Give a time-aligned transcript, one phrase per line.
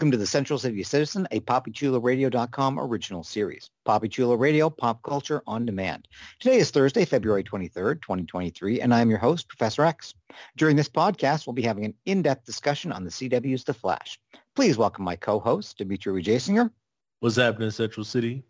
[0.00, 3.68] Welcome to the Central City Citizen, a PapiChuloRadio.com original series.
[3.86, 6.08] Papi Chulo Radio, pop culture on demand.
[6.38, 10.14] Today is Thursday, February 23rd, 2023, and I'm your host, Professor Echs.
[10.56, 14.18] During this podcast, we'll be having an in-depth discussion on the CW's The Flash.
[14.56, 16.70] Please welcome my co-host, Dimitri Wejaysingher.
[17.18, 18.42] What's happening, Central City?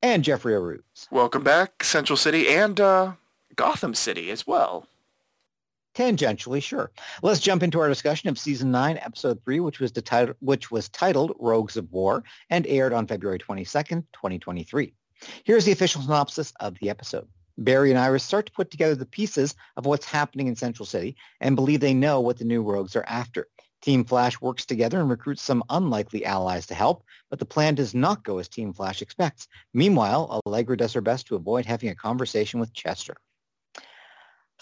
[0.00, 1.06] And Jeffrey Arauz.
[1.10, 3.12] Welcome back, Central City and uh,
[3.56, 4.88] Gotham City as well.
[5.94, 6.90] Tangentially, sure.
[7.22, 9.92] Let's jump into our discussion of season nine, episode three, which was,
[10.40, 14.94] which was titled "Rogues of War" and aired on February twenty second, twenty twenty three.
[15.44, 17.28] Here's the official synopsis of the episode.
[17.58, 21.14] Barry and Iris start to put together the pieces of what's happening in Central City
[21.42, 23.48] and believe they know what the new rogues are after.
[23.82, 27.94] Team Flash works together and recruits some unlikely allies to help, but the plan does
[27.94, 29.46] not go as Team Flash expects.
[29.74, 33.16] Meanwhile, Allegra does her best to avoid having a conversation with Chester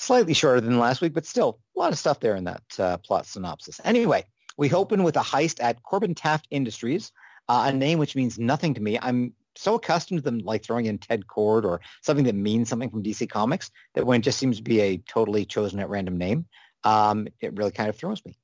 [0.00, 2.96] slightly shorter than last week, but still a lot of stuff there in that uh,
[2.98, 3.80] plot synopsis.
[3.84, 4.24] Anyway,
[4.56, 7.12] we open with a heist at Corbin Taft Industries,
[7.48, 8.98] uh, a name which means nothing to me.
[9.00, 12.88] I'm so accustomed to them like throwing in Ted Kord or something that means something
[12.88, 16.16] from DC Comics that when it just seems to be a totally chosen at random
[16.16, 16.46] name,
[16.84, 18.38] um, it really kind of throws me.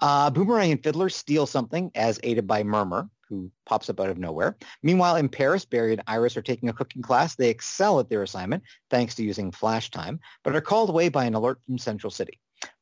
[0.00, 4.18] Uh, Boomerang and Fiddler steal something as aided by Murmur, who pops up out of
[4.18, 4.56] nowhere.
[4.82, 7.34] Meanwhile, in Paris, Barry and Iris are taking a cooking class.
[7.34, 11.24] They excel at their assignment thanks to using flash time, but are called away by
[11.24, 12.40] an alert from Central City.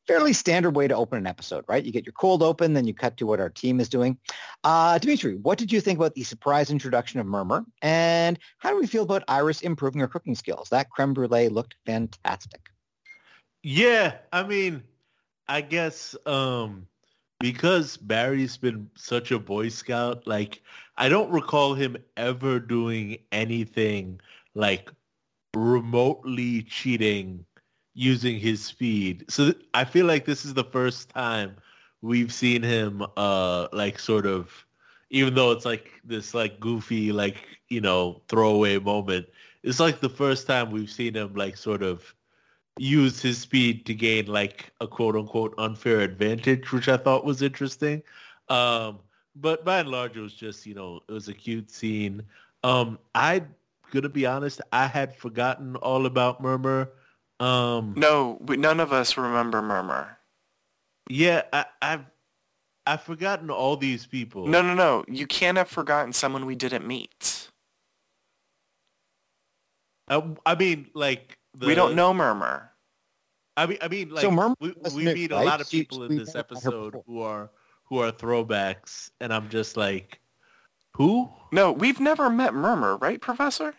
[0.09, 1.85] Fairly standard way to open an episode, right?
[1.85, 4.19] You get your cold open, then you cut to what our team is doing.
[4.65, 7.65] Uh, Dimitri, what did you think about the surprise introduction of Murmur?
[7.83, 10.69] And how do we feel about Iris improving her cooking skills?
[10.71, 12.61] That creme brulee looked fantastic.
[13.63, 14.83] Yeah, I mean,
[15.47, 16.89] I guess um,
[17.43, 20.63] because Barry's been such a Boy Scout, like
[20.97, 24.21] I don't recall him ever doing anything
[24.55, 24.93] like
[25.53, 27.45] remotely cheating
[27.95, 29.25] using his speed.
[29.29, 31.57] So I feel like this is the first time
[32.01, 34.65] we've seen him uh like sort of
[35.11, 39.27] even though it's like this like goofy like, you know, throwaway moment,
[39.65, 42.15] it's like the first time we've seen him like sort of
[42.79, 47.43] use his speed to gain like a quote unquote unfair advantage, which I thought was
[47.43, 48.03] interesting.
[48.49, 49.01] Um,
[49.37, 52.23] but by and large, it was just, you know, it was a cute scene.
[52.65, 53.43] Um, I
[53.91, 56.91] gonna be honest, I had forgotten all about Murmur.
[57.41, 60.19] Um, no, we, none of us remember Murmur.
[61.09, 62.05] Yeah, I, I've
[62.87, 64.47] I've forgotten all these people.
[64.47, 65.05] No, no, no.
[65.09, 67.49] You can't have forgotten someone we didn't meet.
[70.09, 72.71] I, I mean, like the, we don't know Murmur.
[73.57, 75.43] I mean, I mean, like so Murmur we, we meet right?
[75.43, 77.51] a lot of people in this episode who are
[77.85, 80.21] who are throwbacks, and I'm just like,
[80.93, 81.29] who?
[81.53, 83.75] No, we've never met Murmur, right, Professor?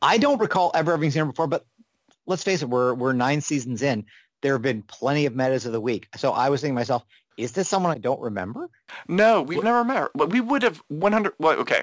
[0.00, 1.66] I don't recall ever having seen her before, but
[2.26, 4.04] let's face it, we're we're nine seasons in.
[4.42, 7.04] There have been plenty of metas of the week, so I was thinking to myself,
[7.36, 8.68] is this someone I don't remember?
[9.08, 9.64] No, we've what?
[9.64, 10.10] never met her.
[10.14, 11.34] But we would have 100.
[11.38, 11.82] Well, okay,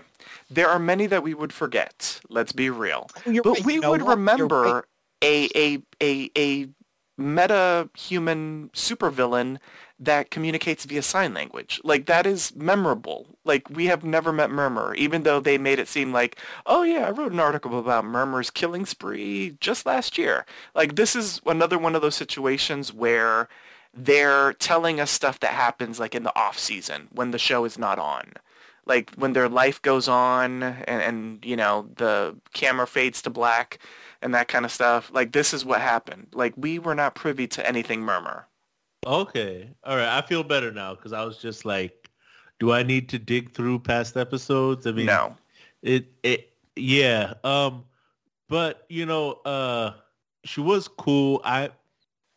[0.49, 2.19] there are many that we would forget.
[2.29, 3.09] Let's be real.
[3.25, 3.65] You're but right.
[3.65, 4.17] we you know would what?
[4.17, 4.85] remember
[5.23, 6.69] a a a a
[7.17, 9.59] meta human supervillain
[9.99, 11.81] that communicates via sign language.
[11.83, 13.27] Like that is memorable.
[13.43, 17.07] Like we have never met Murmur, even though they made it seem like, oh yeah,
[17.07, 20.45] I wrote an article about Murmur's killing spree just last year.
[20.73, 23.49] Like this is another one of those situations where
[23.93, 27.77] they're telling us stuff that happens like in the off season when the show is
[27.77, 28.33] not on.
[28.85, 33.79] Like when their life goes on and, and you know the camera fades to black
[34.21, 35.11] and that kind of stuff.
[35.13, 36.27] Like this is what happened.
[36.33, 38.47] Like we were not privy to anything murmur.
[39.05, 39.69] Okay.
[39.83, 40.17] All right.
[40.17, 42.09] I feel better now because I was just like,
[42.59, 44.85] do I need to dig through past episodes?
[44.85, 45.35] I mean, no.
[45.81, 47.35] It it yeah.
[47.43, 47.85] Um,
[48.49, 49.93] but you know, uh,
[50.43, 51.41] she was cool.
[51.43, 51.69] I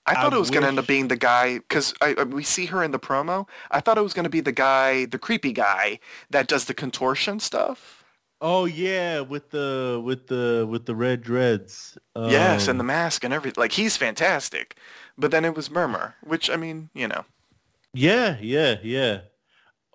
[0.06, 0.54] I thought I it was wish...
[0.54, 1.94] going to end up being the guy because
[2.28, 3.48] we see her in the promo.
[3.70, 6.00] I thought it was going to be the guy, the creepy guy
[6.30, 8.01] that does the contortion stuff.
[8.42, 11.96] Oh yeah, with the with the with the red dreads.
[12.16, 13.60] Um, yes, and the um, mask and everything.
[13.60, 14.76] Like he's fantastic.
[15.16, 17.24] But then it was Murmur, which I mean, you know.
[17.94, 19.20] Yeah, yeah, yeah.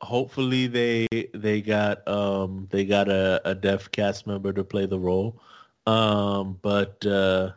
[0.02, 5.00] Hopefully they they got um they got a, a deaf cast member to play the
[5.00, 5.42] role.
[5.88, 7.54] Um but uh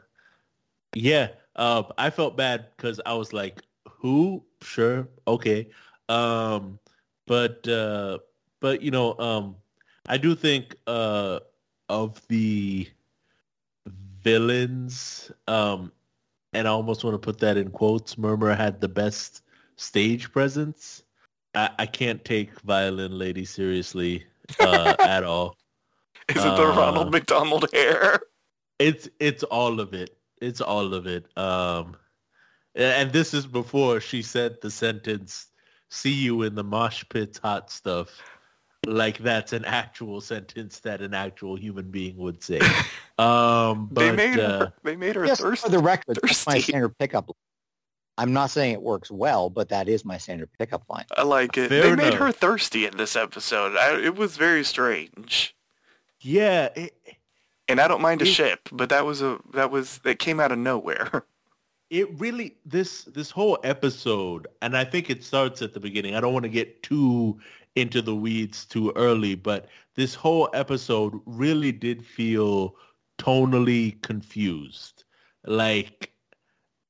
[0.95, 4.45] yeah, uh I felt bad cuz I was like, "Who?
[4.63, 5.09] Sure.
[5.29, 5.71] Okay."
[6.09, 6.79] Um
[7.27, 8.19] but uh
[8.61, 9.57] but you know, um
[10.11, 11.39] I do think uh,
[11.89, 12.89] of the
[14.25, 15.93] villains, um,
[16.53, 18.19] and I almost want to put that in quotes.
[18.19, 19.45] Murmur had the best
[19.77, 21.05] stage presence.
[21.55, 24.27] I, I can't take Violin Lady seriously
[24.59, 25.57] uh, at all.
[26.29, 28.19] Is it the uh, Ronald McDonald hair?
[28.81, 30.19] It's it's all of it.
[30.43, 31.27] It's all of it.
[31.39, 31.97] Um,
[32.75, 35.53] and this is before she said the sentence,
[35.89, 38.21] "See you in the mosh pits, hot stuff."
[38.87, 42.61] Like that's an actual sentence that an actual human being would say.
[43.19, 45.67] Um, but, they made uh, her, they made her just thirsty.
[45.67, 46.27] For the record, thirsty.
[46.27, 47.29] that's my standard pickup.
[48.17, 51.05] I'm not saying it works well, but that is my standard pickup line.
[51.19, 51.69] I like it.
[51.69, 52.05] Fair they enough.
[52.07, 53.77] made her thirsty in this episode.
[53.77, 55.55] I, it was very strange.
[56.21, 56.95] Yeah, it,
[57.69, 60.53] and I don't mind a ship, but that was a that was that came out
[60.53, 61.25] of nowhere.
[61.91, 66.15] It really this this whole episode, and I think it starts at the beginning.
[66.15, 67.41] I don't want to get too
[67.77, 72.77] into the weeds too early, but this whole episode really did feel
[73.19, 75.05] tonally confused.
[75.45, 76.13] Like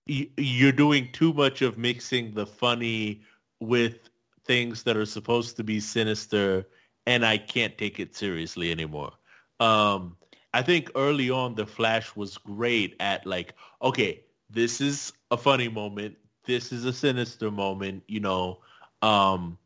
[0.06, 3.22] you're doing too much of mixing the funny
[3.60, 4.10] with
[4.44, 6.66] things that are supposed to be sinister
[7.06, 9.12] and I can't take it seriously anymore.
[9.60, 10.16] Um,
[10.52, 15.68] I think early on the Flash was great at like, okay, this is a funny
[15.68, 16.16] moment.
[16.44, 18.60] This is a sinister moment, you know.
[19.02, 19.58] Um,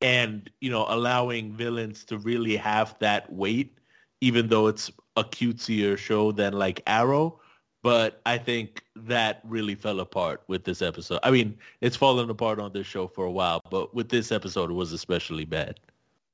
[0.00, 3.76] and you know allowing villains to really have that weight
[4.20, 7.40] even though it's a cutesier show than like arrow.
[7.82, 11.20] But i think that really fell apart with this episode.
[11.22, 14.70] I mean it's fallen apart on this show for a while but with this episode
[14.70, 15.80] it was especially bad.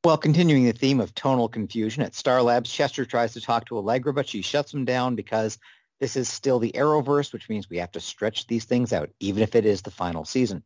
[0.04, 3.76] Well, continuing the theme of tonal confusion, at Star Labs, Chester tries to talk to
[3.76, 5.58] Allegra, but she shuts him down because
[6.00, 9.42] this is still the Arrowverse, which means we have to stretch these things out, even
[9.42, 10.62] if it is the final season.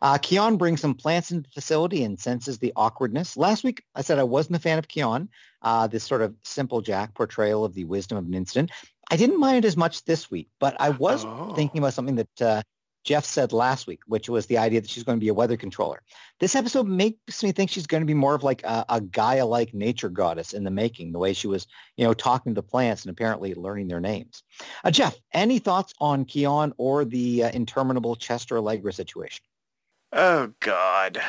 [0.00, 3.36] Uh, Khione brings some plants into the facility and senses the awkwardness.
[3.36, 5.28] Last week, I said I wasn't a fan of Khione,
[5.62, 8.72] uh, this sort of simple Jack portrayal of the wisdom of an incident.
[9.10, 11.52] I didn't mind it as much this week, but I was oh.
[11.54, 12.62] thinking about something that uh,
[13.04, 15.56] Jeff said last week, which was the idea that she's going to be a weather
[15.56, 16.02] controller.
[16.38, 19.74] This episode makes me think she's going to be more of like a, a Gaia-like
[19.74, 21.66] nature goddess in the making, the way she was,
[21.96, 24.42] you know, talking to the plants and apparently learning their names.
[24.84, 29.44] Uh, Jeff, any thoughts on Khione or the uh, interminable Chester Allegra situation?
[30.12, 31.20] Oh God.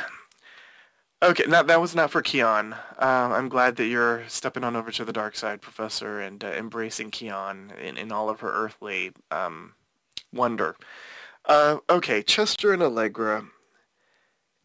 [1.23, 2.73] Okay, now that was not for Khione.
[3.01, 6.47] Um, I'm glad that you're stepping on over to the dark side, Professor, and uh,
[6.47, 9.73] embracing Khione in, in all of her earthly um,
[10.33, 10.75] wonder.
[11.45, 13.45] Uh, okay, Chester and Allegra.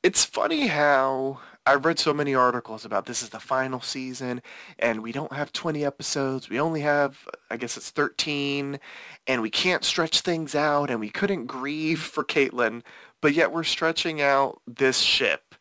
[0.04, 4.42] It's funny how I've read so many articles about this is the final season
[4.78, 6.48] and we don't have 20 episodes.
[6.48, 8.78] We only have, I guess it's 13
[9.26, 12.82] and we can't stretch things out and we couldn't grieve for Caitlin
[13.20, 15.56] but yet we're stretching out this ship.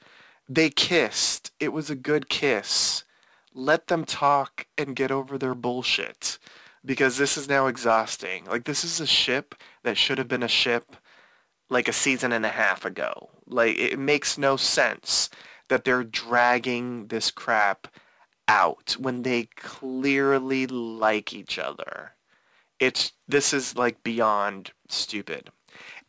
[0.47, 1.51] They kissed.
[1.59, 3.05] It was a good kiss.
[3.55, 6.37] Let them talk and get over their bullshit
[6.85, 8.45] because this is now exhausting.
[8.45, 10.95] Like this is a ship that should have been a ship
[11.69, 13.29] like a season and a half ago.
[13.45, 15.29] Like it makes no sense
[15.69, 17.87] that they're dragging this crap
[18.47, 22.13] out when they clearly like each other.
[22.79, 25.49] It's this is like beyond stupid.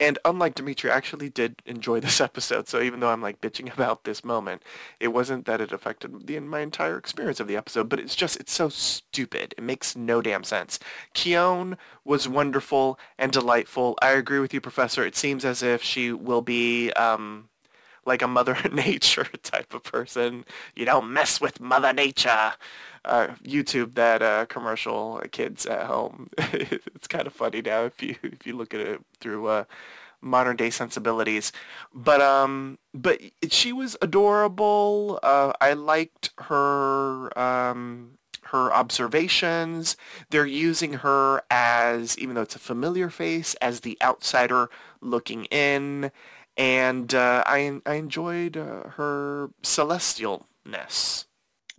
[0.00, 2.68] And unlike Dimitri, I actually did enjoy this episode.
[2.68, 4.62] So even though I'm like bitching about this moment,
[5.00, 7.88] it wasn't that it affected the my entire experience of the episode.
[7.88, 9.54] But it's just it's so stupid.
[9.56, 10.78] It makes no damn sense.
[11.14, 13.98] Khione was wonderful and delightful.
[14.00, 15.04] I agree with you, Professor.
[15.04, 17.48] It seems as if she will be um,
[18.08, 20.44] like a Mother Nature type of person.
[20.74, 22.52] You don't mess with Mother Nature.
[23.04, 26.28] Uh, YouTube that uh, commercial, kids at home.
[26.38, 29.64] it's kind of funny now if you if you look at it through uh,
[30.20, 31.52] modern day sensibilities.
[31.94, 35.20] But um, but she was adorable.
[35.22, 39.96] Uh, I liked her um, her observations.
[40.30, 46.10] They're using her as, even though it's a familiar face, as the outsider looking in
[46.58, 51.24] and uh, I I enjoyed uh, her celestialness.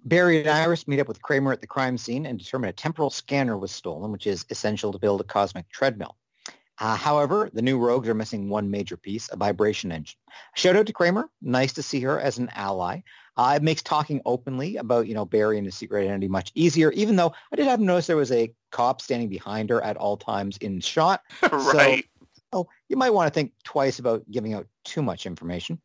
[0.06, 3.10] Barry and Iris meet up with Kramer at the crime scene and determine a temporal
[3.10, 6.16] scanner was stolen, which is essential to build a cosmic treadmill.
[6.80, 10.18] Uh, however, the new Rogues are missing one major piece, a vibration engine.
[10.56, 11.30] Shout out to Kramer.
[11.42, 13.02] Nice to see her as an ally.
[13.36, 16.92] Uh, it makes talking openly about, you know, Barry and his secret identity much easier,
[16.92, 19.98] even though I did have to notice there was a cop standing behind her at
[19.98, 21.22] all times in shot.
[21.52, 22.06] right.
[22.52, 25.80] Oh, you might want to think twice about giving out too much information.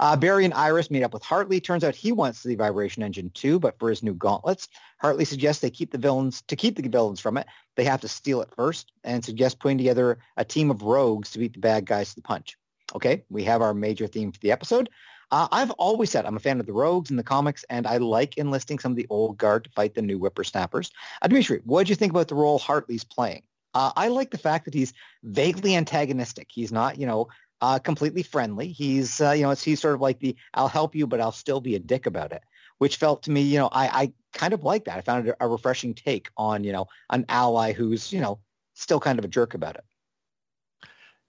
[0.00, 1.60] Uh, Barry and Iris meet up with Hartley.
[1.60, 4.68] Turns out he wants the vibration engine too, but for his new gauntlets.
[4.98, 7.46] Hartley suggests they keep the villains to keep the villains from it.
[7.76, 11.38] They have to steal it first, and suggests putting together a team of rogues to
[11.38, 12.58] beat the bad guys to the punch.
[12.94, 14.90] Okay, we have our major theme for the episode.
[15.30, 17.96] Uh, I've always said I'm a fan of the rogues in the comics, and I
[17.96, 20.90] like enlisting some of the old guard to fight the new whippersnappers.
[21.22, 23.42] Uh, Dimitri, what did you think about the role Hartley's playing?
[23.74, 26.48] Uh, I like the fact that he's vaguely antagonistic.
[26.50, 27.28] He's not, you know,
[27.60, 28.68] uh, completely friendly.
[28.68, 31.32] He's, uh, you know, it's, he's sort of like the I'll help you, but I'll
[31.32, 32.42] still be a dick about it,
[32.78, 34.96] which felt to me, you know, I, I kind of like that.
[34.96, 38.38] I found it a refreshing take on, you know, an ally who's, you know,
[38.74, 39.84] still kind of a jerk about it.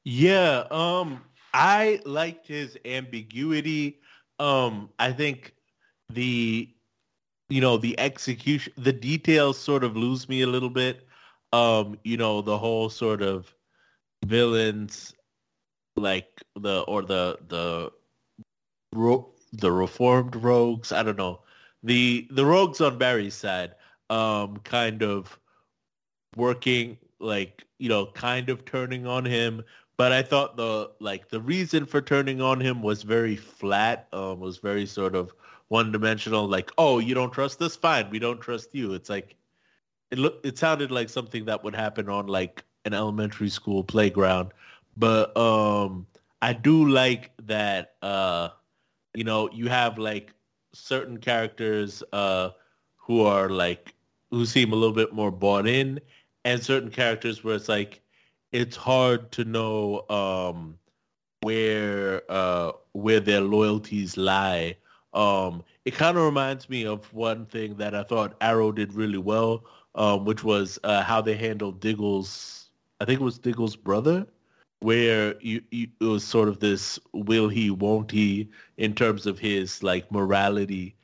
[0.03, 1.21] Yeah, um,
[1.53, 4.00] I liked his ambiguity.
[4.39, 5.53] Um, I think
[6.10, 6.74] the,
[7.50, 11.07] you know, the execution, the details sort of lose me a little bit
[11.53, 13.53] um, you know, the whole sort of
[14.25, 15.13] villains
[15.96, 17.91] like the or the the
[19.53, 21.41] the reformed rogues, I don't know.
[21.84, 23.75] The the rogues on Barry's side
[24.10, 25.39] um kind of
[26.36, 29.63] working like, you know, kind of turning on him,
[29.98, 34.39] but I thought the like the reason for turning on him was very flat, um
[34.39, 35.34] was very sort of
[35.70, 37.75] one dimensional like, "Oh, you don't trust us?
[37.75, 39.36] Fine, we don't trust you." It's like
[40.12, 44.51] it looked it sounded like something that would happen on like an elementary school playground.
[44.98, 46.06] But um
[46.41, 48.50] I do like that uh
[49.15, 50.34] you know, you have like
[50.74, 52.50] certain characters uh
[52.98, 53.96] who are like
[54.30, 56.00] who seem a little bit more bought in
[56.46, 58.01] and certain characters where it's like
[58.51, 60.77] it's hard to know um
[61.41, 64.75] where uh where their loyalties lie.
[65.13, 69.18] Um it kind of reminds me of one thing that I thought Arrow did really
[69.18, 69.63] well
[69.95, 72.69] um, which was uh, how they handled Diggle's.
[73.00, 74.27] I think it was Diggle's brother,
[74.79, 79.39] where you, you, it was sort of this will he, won't he, in terms of
[79.39, 80.95] his like morality.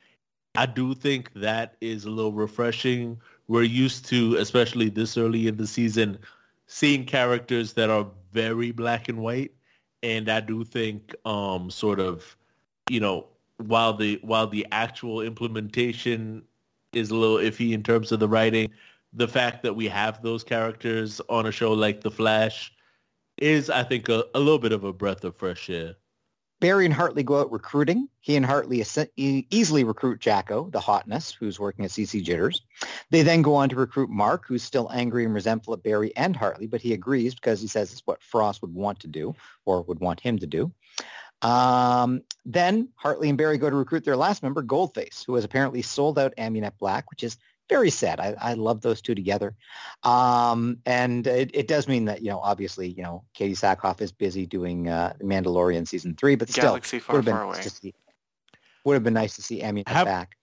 [0.54, 3.20] I do think that is a little refreshing.
[3.46, 6.18] We're used to, especially this early in the season,
[6.66, 9.52] seeing characters that are very black and white,
[10.02, 12.36] and I do think, um, sort of,
[12.90, 13.26] you know,
[13.58, 16.42] while the while the actual implementation
[16.92, 18.70] is a little iffy in terms of the writing.
[19.12, 22.72] The fact that we have those characters on a show like The Flash
[23.38, 25.94] is, I think, a, a little bit of a breath of fresh air.
[26.60, 28.08] Barry and Hartley go out recruiting.
[28.20, 28.84] He and Hartley
[29.16, 32.62] easily recruit Jacko, the hotness, who's working at CC Jitters.
[33.10, 36.34] They then go on to recruit Mark, who's still angry and resentful at Barry and
[36.34, 39.82] Hartley, but he agrees because he says it's what Frost would want to do or
[39.82, 40.72] would want him to do.
[41.42, 45.82] Um, then Hartley and Barry go to recruit their last member, Goldface, who has apparently
[45.82, 47.36] sold out Amunet Black, which is
[47.68, 48.18] very sad.
[48.18, 49.54] I, I love those two together.
[50.02, 54.10] Um, and it, it, does mean that, you know, obviously, you know, Katee Sackhoff is
[54.10, 57.60] busy doing uh, Mandalorian season three, but still, Galaxy far, far away.
[57.62, 57.94] See,
[58.84, 60.36] would have been nice to see Amunet have, back.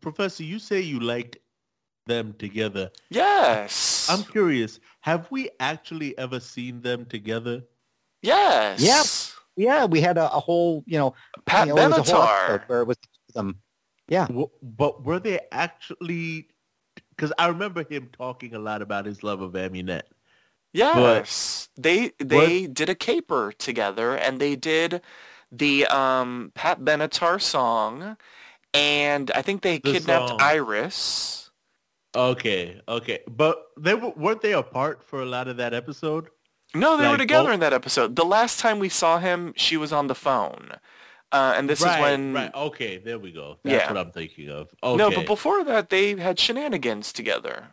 [0.00, 1.38] Professor, you say you liked
[2.06, 2.90] them together.
[3.08, 4.06] Yes.
[4.10, 4.78] I'm curious.
[5.00, 7.64] Have we actually ever seen them together?
[8.22, 8.80] Yes.
[8.80, 11.14] Yep yeah, we had a, a whole, you know,
[11.46, 12.98] Pat you know, Benatar, where it was
[13.34, 13.60] them.
[14.08, 14.28] Yeah,
[14.62, 16.48] but were they actually?
[17.10, 20.02] Because I remember him talking a lot about his love of Amunet.
[20.72, 22.74] Yes, but they they what?
[22.74, 25.00] did a caper together, and they did
[25.50, 28.16] the um, Pat Benatar song,
[28.74, 30.38] and I think they the kidnapped song.
[30.40, 31.50] Iris.
[32.14, 36.28] Okay, okay, but they weren't they apart for a lot of that episode.
[36.74, 38.16] No, they like, were together in that episode.
[38.16, 40.72] The last time we saw him, she was on the phone.
[41.32, 43.92] Uh, and this right, is when right okay there we go that's yeah.
[43.92, 44.96] what i'm thinking of okay.
[44.96, 47.66] no but before that they had shenanigans together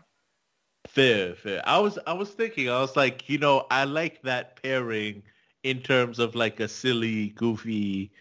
[0.88, 4.62] fair fair i was i was thinking i was like you know i like that
[4.62, 5.22] pairing
[5.62, 8.12] in terms of like a silly goofy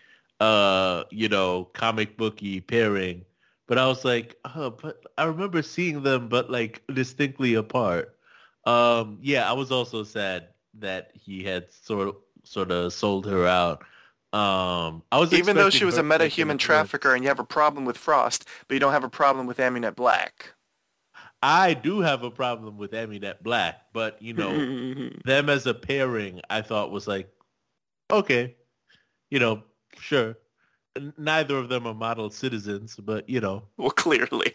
[0.40, 3.24] uh you know comic booky pairing
[3.66, 8.18] but i was like oh but i remember seeing them but like distinctly apart
[8.66, 10.48] um yeah i was also sad
[10.78, 13.82] that he had sort of sort of sold her out.
[14.32, 17.44] Um, I was even though she was a meta human trafficker, and you have a
[17.44, 20.54] problem with Frost, but you don't have a problem with Amunet Black.
[21.42, 26.40] I do have a problem with Amunet Black, but you know, them as a pairing,
[26.48, 27.30] I thought was like,
[28.10, 28.56] okay,
[29.30, 29.62] you know,
[29.98, 30.36] sure.
[31.16, 33.64] Neither of them are model citizens, but you know.
[33.76, 34.54] Well, clearly.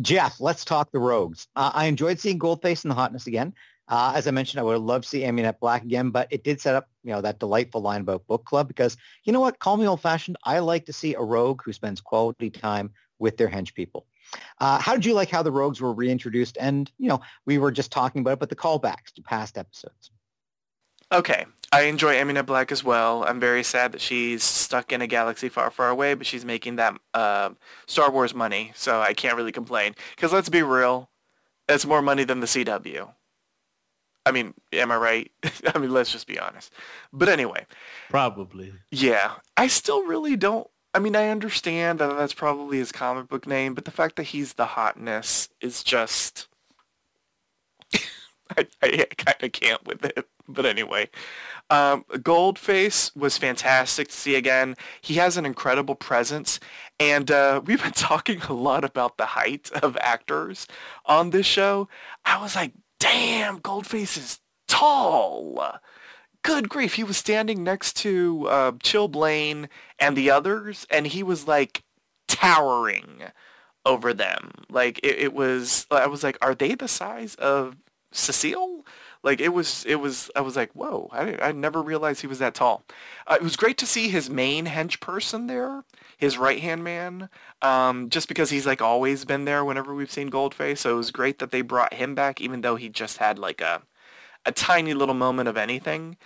[0.00, 1.46] Jeff, let's talk the rogues.
[1.56, 3.54] Uh, I enjoyed seeing Goldface and the Hotness again.
[3.90, 6.60] Uh, as I mentioned, I would love to see Amunet Black again, but it did
[6.60, 9.76] set up, you know, that delightful line about book club because, you know what, call
[9.76, 10.36] me old-fashioned.
[10.44, 14.06] I like to see a rogue who spends quality time with their hench people.
[14.60, 16.56] Uh, how did you like how the rogues were reintroduced?
[16.60, 20.12] And, you know, we were just talking about it, but the callbacks to past episodes.
[21.10, 21.44] Okay.
[21.72, 23.24] I enjoy Amunet Black as well.
[23.24, 26.76] I'm very sad that she's stuck in a galaxy far, far away, but she's making
[26.76, 27.50] that uh,
[27.86, 29.96] Star Wars money, so I can't really complain.
[30.14, 31.10] Because let's be real,
[31.66, 33.12] that's more money than the CW.
[34.26, 35.32] I mean, am I right?
[35.74, 36.72] I mean, let's just be honest.
[37.12, 37.66] But anyway.
[38.08, 38.72] Probably.
[38.90, 39.32] Yeah.
[39.56, 40.68] I still really don't.
[40.92, 44.24] I mean, I understand that that's probably his comic book name, but the fact that
[44.24, 46.48] he's the hotness is just.
[48.56, 50.26] I, I kind of can't with it.
[50.48, 51.08] But anyway.
[51.70, 54.74] Um, Goldface was fantastic to see again.
[55.00, 56.58] He has an incredible presence,
[56.98, 60.66] and uh, we've been talking a lot about the height of actors
[61.06, 61.88] on this show.
[62.24, 64.38] I was like, damn, Goldface is
[64.68, 65.78] tall.
[66.42, 71.48] Good grief, he was standing next to uh, Chillblaine and the others, and he was
[71.48, 71.82] like
[72.28, 73.24] towering
[73.84, 74.52] over them.
[74.70, 77.76] Like it, it was, I was like, are they the size of
[78.12, 78.86] Cecile?
[79.22, 80.30] Like it was, it was.
[80.34, 81.08] I was like, whoa!
[81.12, 82.84] I I never realized he was that tall.
[83.26, 85.84] Uh, it was great to see his main hench person there,
[86.16, 87.28] his right hand man.
[87.60, 90.78] Um, just because he's like always been there whenever we've seen Goldface.
[90.78, 93.60] So it was great that they brought him back, even though he just had like
[93.60, 93.82] a
[94.46, 96.16] a tiny little moment of anything.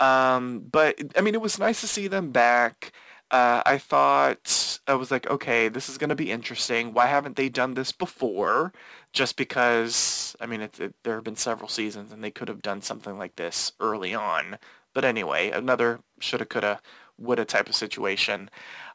[0.00, 2.92] Um, but I mean, it was nice to see them back.
[3.30, 6.92] Uh, I thought I was like, okay, this is to be interesting.
[6.92, 8.72] Why haven't they done this before?
[9.12, 12.62] just because I mean it, it, there have been several seasons and they could have
[12.62, 14.58] done something like this early on.
[14.94, 16.80] But anyway, another shoulda, coulda,
[17.18, 18.50] woulda type of situation.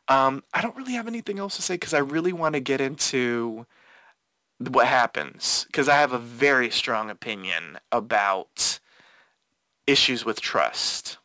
[0.08, 2.82] Um, I don't really have anything else to say because I really want to get
[2.82, 3.66] into
[4.60, 8.80] what happens because I have a very strong opinion about
[9.88, 11.18] issues with trust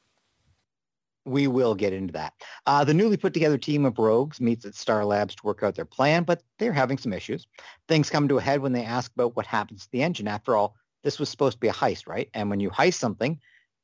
[1.31, 2.35] we will get into that.
[2.67, 5.75] Uh, the newly put together team of rogues meets at Star Labs to work out
[5.75, 7.47] their plan, but they're having some issues.
[7.89, 10.29] Things come to a head when they ask about what happens to the engine.
[10.29, 12.29] After all, this was supposed to be a heist, right?
[12.35, 13.41] And when you heist something,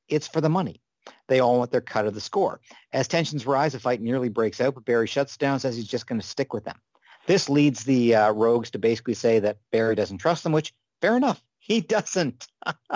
[0.08, 0.80] it's for the money.
[1.28, 2.60] They all want their cut of the score.
[2.92, 6.06] As tensions rise, a fight nearly breaks out, but Barry shuts down, says he's just
[6.06, 6.78] going to stick with them.
[7.26, 11.16] This leads the uh, rogues to basically say that Barry doesn't trust them, which, fair
[11.16, 12.46] enough, he doesn't.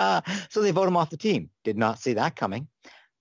[0.49, 1.49] so they vote him off the team.
[1.63, 2.67] Did not see that coming.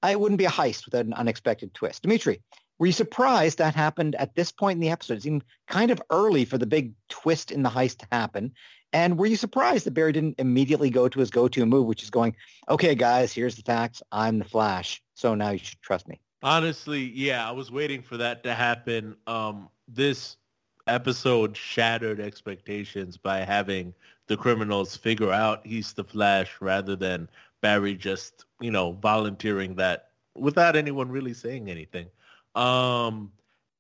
[0.09, 2.03] It wouldn't be a heist without an unexpected twist.
[2.03, 2.41] Dimitri,
[2.79, 5.19] were you surprised that happened at this point in the episode?
[5.19, 8.53] It seemed kind of early for the big twist in the heist to happen.
[8.93, 12.11] And were you surprised that Barry didn't immediately go to his go-to move, which is
[12.11, 12.35] going,
[12.69, 14.03] okay, guys, here's the facts.
[14.11, 15.03] I'm the Flash.
[15.15, 16.21] So now you should trust me.
[16.43, 19.15] Honestly, yeah, I was waiting for that to happen.
[19.27, 20.39] Um, this
[20.87, 23.95] episode shattered expectations by having
[24.27, 27.29] the criminals figure out he's the Flash rather than
[27.61, 32.07] Barry just, you know, volunteering that without anyone really saying anything.
[32.55, 33.33] Um,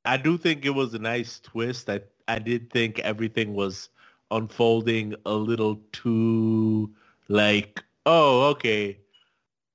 [0.04, 1.90] I do think it was a nice twist.
[1.90, 3.88] I I did think everything was
[4.30, 6.94] unfolding a little too
[7.28, 8.98] like, oh, okay,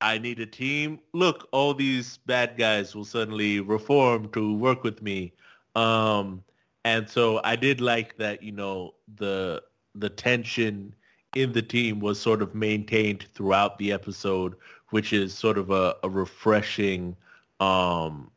[0.01, 0.99] I need a team.
[1.13, 5.33] Look, all these bad guys will suddenly reform to work with me.
[5.75, 6.43] Um,
[6.83, 9.63] and so I did like that, you know, the
[9.95, 10.93] the tension
[11.35, 14.55] in the team was sort of maintained throughout the episode,
[14.89, 17.15] which is sort of a, a refreshing,
[17.59, 18.31] um,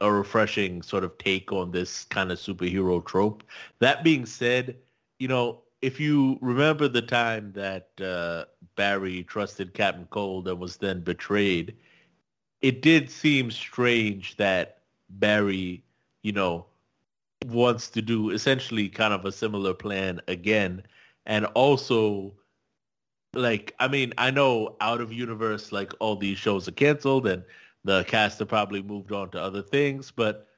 [0.00, 3.42] a refreshing sort of take on this kind of superhero trope.
[3.78, 4.76] That being said,
[5.18, 8.44] you know, if you remember the time that uh,
[8.76, 11.76] Barry trusted Captain Cold and was then betrayed,
[12.60, 14.78] it did seem strange that
[15.08, 15.84] Barry,
[16.22, 16.66] you know,
[17.46, 20.82] wants to do essentially kind of a similar plan again
[21.26, 22.32] and also
[23.36, 27.44] like I mean I know out of universe like all these shows are canceled and
[27.84, 30.48] the cast have probably moved on to other things, but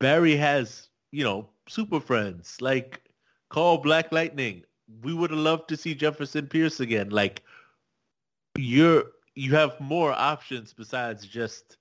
[0.00, 3.02] Barry has you know super friends like
[3.50, 4.64] call Black Lightning.
[5.02, 7.10] We would have loved to see Jefferson Pierce again.
[7.10, 7.42] Like
[8.56, 11.76] you're you have more options besides just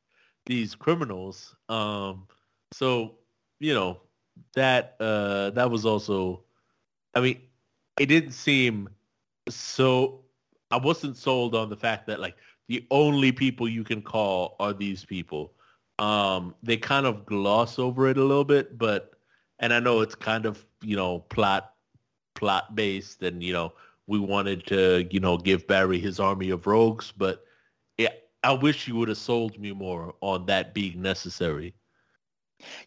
[0.45, 1.55] these criminals.
[1.69, 2.27] Um,
[2.71, 3.15] so
[3.59, 4.01] you know
[4.53, 6.43] that uh, that was also.
[7.13, 7.39] I mean,
[7.97, 8.89] it didn't seem
[9.47, 10.24] so
[10.71, 12.35] I wasn't sold on the fact that like
[12.67, 15.53] the only people you can call are these people.
[15.99, 19.11] Um, they kind of gloss over it a little bit, but
[19.59, 21.71] and I know it's kind of you know plot
[22.33, 23.73] plot based, and you know
[24.07, 27.45] we wanted to you know give Barry his army of rogues, but
[27.97, 28.09] yeah,
[28.43, 31.73] I wish you would have sold me more on that being necessary.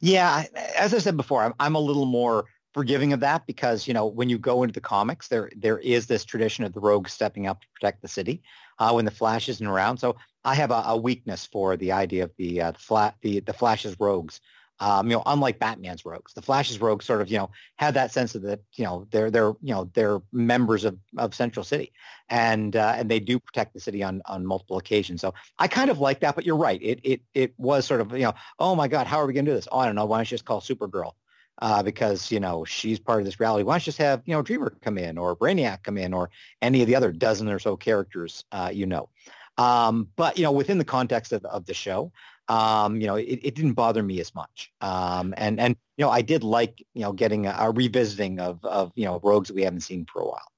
[0.00, 0.44] Yeah,
[0.76, 4.06] as I said before, I'm, I'm a little more forgiving of that because you know
[4.06, 7.46] when you go into the comics, there there is this tradition of the rogue stepping
[7.46, 8.42] up to protect the city
[8.78, 9.98] uh, when the Flash isn't around.
[9.98, 13.40] So I have a, a weakness for the idea of the uh, the flat the
[13.40, 14.40] the Flash's rogues.
[14.80, 18.12] Um, you know, unlike Batman's rogues, the Flash's rogues sort of, you know, have that
[18.12, 21.92] sense of that, you know, they're they're you know they're members of, of Central City,
[22.28, 25.20] and uh, and they do protect the city on on multiple occasions.
[25.20, 26.80] So I kind of like that, but you're right.
[26.80, 29.46] It it it was sort of you know, oh my God, how are we going
[29.46, 29.66] to do this?
[29.72, 30.04] Oh, I don't know.
[30.04, 31.14] Why don't you just call Supergirl?
[31.60, 33.64] Uh, because you know she's part of this reality.
[33.64, 36.30] Why don't you just have you know Dreamer come in or Brainiac come in or
[36.62, 39.08] any of the other dozen or so characters uh, you know?
[39.56, 42.12] Um, but you know within the context of, of the show,
[42.48, 44.72] um, you know, it, it, didn't bother me as much.
[44.80, 48.64] Um, and, and, you know, I did like, you know, getting a, a, revisiting of,
[48.64, 50.50] of, you know, rogues that we haven't seen for a while.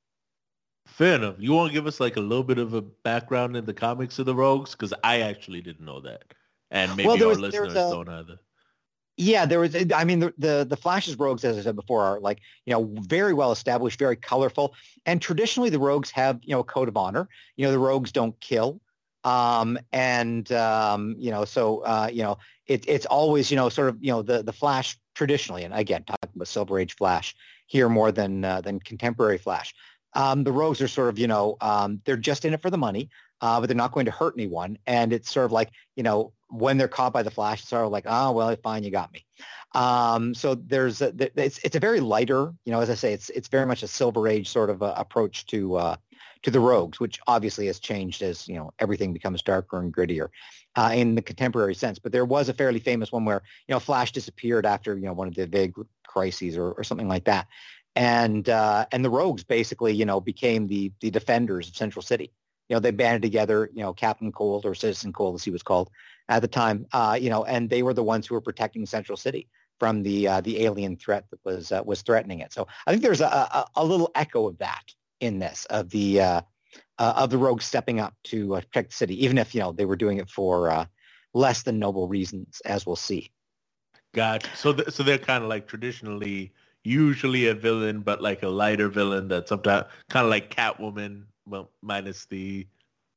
[0.86, 1.36] Fair enough.
[1.38, 4.18] You want to give us like a little bit of a background in the comics
[4.18, 4.72] of the rogues?
[4.72, 6.22] Because I actually didn't know that.
[6.70, 8.38] And maybe well, our was, listeners a, don't either.
[9.22, 9.76] Yeah, there was.
[9.94, 12.90] I mean, the, the the Flash's rogues, as I said before, are like you know
[13.02, 16.96] very well established, very colorful, and traditionally the rogues have you know a code of
[16.96, 17.28] honor.
[17.56, 18.80] You know, the rogues don't kill.
[19.22, 23.90] Um, and, um, you know, so, uh, you know, it, it's always, you know, sort
[23.90, 27.34] of, you know, the, the Flash traditionally, and again, talking about Silver Age Flash
[27.66, 29.74] here more than, uh, than contemporary Flash.
[30.14, 32.78] Um, the rogues are sort of, you know, um, they're just in it for the
[32.78, 33.10] money,
[33.42, 34.78] uh, but they're not going to hurt anyone.
[34.86, 37.84] And it's sort of like, you know, when they're caught by the Flash, it's sort
[37.84, 39.24] of like, oh, well, fine, you got me.
[39.74, 43.30] Um, so there's a, it's it's a very lighter, you know, as I say, it's
[43.30, 45.96] it's very much a Silver Age sort of uh, approach to uh,
[46.42, 50.28] to the rogues, which obviously has changed as you know everything becomes darker and grittier
[50.76, 51.98] uh, in the contemporary sense.
[51.98, 55.12] But there was a fairly famous one where you know Flash disappeared after you know
[55.12, 57.46] one of the big crises or, or something like that,
[57.94, 62.32] and uh, and the rogues basically you know became the the defenders of Central City.
[62.70, 63.68] You know they banded together.
[63.74, 65.90] You know Captain Cold or Citizen Cold as he was called
[66.28, 66.86] at the time.
[66.92, 69.48] Uh, you know and they were the ones who were protecting Central City
[69.80, 72.52] from the uh, the alien threat that was uh, was threatening it.
[72.52, 74.84] So I think there's a, a, a little echo of that
[75.18, 76.40] in this of the uh,
[76.98, 79.72] uh, of the rogues stepping up to uh, protect the city, even if you know
[79.72, 80.86] they were doing it for
[81.34, 83.30] less than noble reasons, as we'll see.
[84.14, 84.48] Gotcha.
[84.56, 86.52] So th- so they're kind of like traditionally
[86.84, 91.70] usually a villain, but like a lighter villain that sometimes kind of like Catwoman, well,
[91.82, 92.66] minus the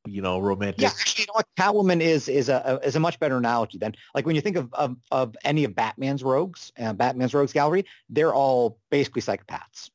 [0.06, 0.82] you know romantic.
[0.82, 1.48] Yeah, actually, you know what?
[1.58, 4.74] Catwoman is is a, is a much better analogy than like when you think of
[4.74, 9.90] of, of any of Batman's rogues, uh, Batman's rogues gallery, they're all basically psychopaths.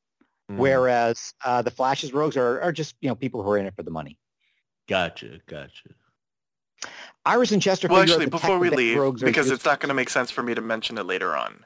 [0.51, 0.57] Mm.
[0.57, 3.75] Whereas uh, the Flash's rogues are, are just, you know, people who are in it
[3.77, 4.19] for the money.
[4.89, 5.91] Gotcha, gotcha.
[7.27, 7.89] Iris and Chester.
[7.89, 10.63] Well, actually, before we leave, because it's not going to make sense for me to
[10.63, 11.65] mention it later on.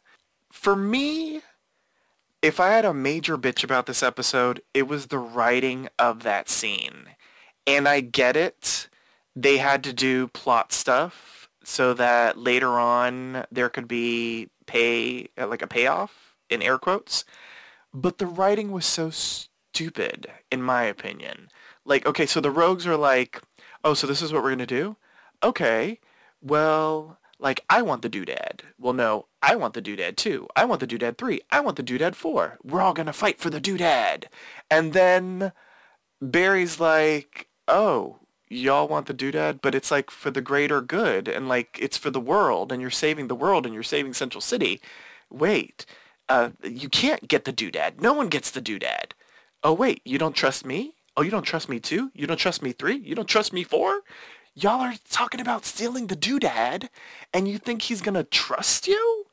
[0.50, 1.42] For me,
[2.42, 6.48] if I had a major bitch about this episode, it was the writing of that
[6.48, 7.10] scene.
[7.66, 8.88] And I get it.
[9.34, 15.46] They had to do plot stuff so that later on there could be pay, uh,
[15.46, 17.24] like a payoff in air quotes
[17.94, 21.48] but the writing was so stupid, in my opinion.
[21.84, 23.40] Like, okay, so the rogues are like,
[23.84, 24.96] oh, so this is what we're gonna do?
[25.42, 26.00] Okay,
[26.40, 28.60] well, like, I want the doodad.
[28.78, 30.46] Well, no, I want the doodad too.
[30.56, 31.40] I want the doodad three.
[31.50, 32.58] I want the doodad four.
[32.62, 34.24] We're all gonna fight for the doodad.
[34.70, 35.52] And then
[36.20, 41.48] Barry's like, oh, y'all want the doodad, but it's like for the greater good, and
[41.48, 44.80] like it's for the world, and you're saving the world, and you're saving Central City.
[45.30, 45.84] Wait,
[46.28, 48.00] uh, you can't get the doodad.
[48.00, 49.12] No one gets the doodad.
[49.64, 50.94] Oh, wait, you don't trust me?
[51.16, 52.10] Oh, you don't trust me two?
[52.14, 52.96] You don't trust me three?
[52.96, 54.00] You don't trust me four?
[54.54, 56.88] Y'all are talking about stealing the doodad,
[57.32, 59.26] and you think he's gonna trust you?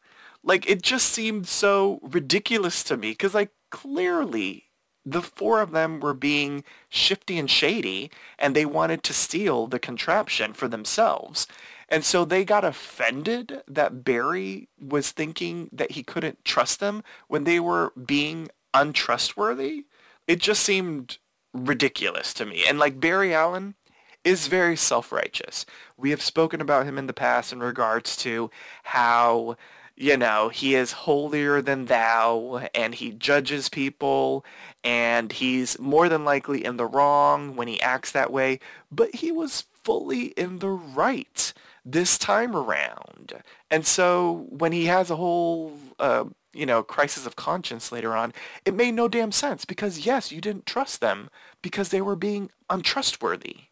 [0.43, 4.65] Like, it just seemed so ridiculous to me, because, like, clearly
[5.05, 9.79] the four of them were being shifty and shady, and they wanted to steal the
[9.79, 11.47] contraption for themselves.
[11.89, 17.43] And so they got offended that Barry was thinking that he couldn't trust them when
[17.43, 19.85] they were being untrustworthy.
[20.27, 21.17] It just seemed
[21.53, 22.63] ridiculous to me.
[22.67, 23.75] And like Barry Allen
[24.23, 25.65] is very self-righteous.
[25.97, 28.51] We have spoken about him in the past in regards to
[28.83, 29.57] how
[29.99, 34.45] you know, he is holier than thou and he judges people
[34.81, 39.29] and he's more than likely in the wrong when he acts that way, but he
[39.29, 41.53] was fully in the right
[41.83, 43.33] this time around.
[43.69, 48.33] And so when he has a whole, uh, you know, crisis of conscience later on,
[48.63, 51.29] it made no damn sense because yes, you didn't trust them
[51.61, 53.68] because they were being untrustworthy.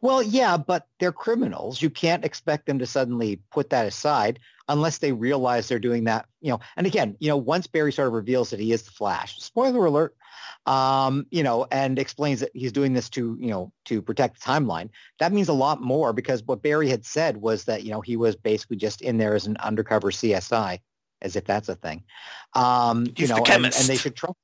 [0.00, 1.82] Well, yeah, but they're criminals.
[1.82, 6.26] You can't expect them to suddenly put that aside unless they realize they're doing that,
[6.40, 6.60] you know.
[6.76, 9.84] And again, you know, once Barry sort of reveals that he is the Flash, spoiler
[9.84, 10.16] alert,
[10.66, 14.46] um, you know, and explains that he's doing this to, you know, to protect the
[14.46, 18.00] timeline, that means a lot more because what Barry had said was that, you know,
[18.00, 20.78] he was basically just in there as an undercover CSI
[21.22, 22.02] as if that's a thing.
[22.54, 23.80] Um, He's you know, the chemist.
[23.80, 24.38] And, and they should trust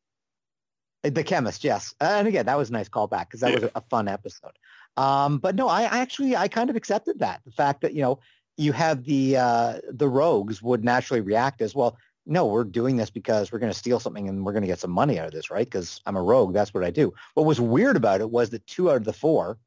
[1.03, 1.65] the chemist.
[1.65, 3.61] Yes, and again, that was a nice callback because that yeah.
[3.61, 4.53] was a, a, fun episode.
[4.97, 8.03] Um, but no, I, I actually I kind of accepted that the fact that you
[8.03, 8.19] know
[8.57, 11.97] you have the uh, the rogues would naturally react as well.
[12.27, 14.79] No, we're doing this because we're going to steal something and we're going to get
[14.79, 15.67] some money out of this, right?
[15.67, 16.53] Because I'm a rogue.
[16.53, 17.13] That's what I do.
[17.35, 19.59] What was weird about it was that two out of the four,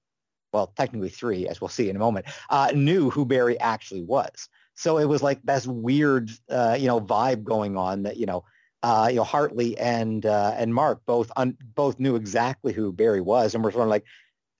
[0.53, 4.47] well, technically three, as we'll see in a moment, uh, knew who Barry actually was.
[4.75, 8.43] So it was like this weird, uh, you know, vibe going on that you know,
[8.83, 13.21] uh, you know, Hartley and uh, and Mark both un- both knew exactly who Barry
[13.21, 14.05] was, and were sort of like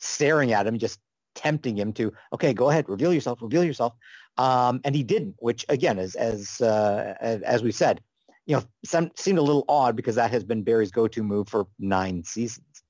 [0.04, 1.00] staring at him, just
[1.36, 3.94] tempting him to, okay, go ahead, reveal yourself, reveal yourself,
[4.38, 5.36] um, and he didn't.
[5.40, 8.02] Which again, as as uh, as we said,
[8.46, 11.68] you know, some, seemed a little odd because that has been Barry's go-to move for
[11.80, 12.84] nine seasons.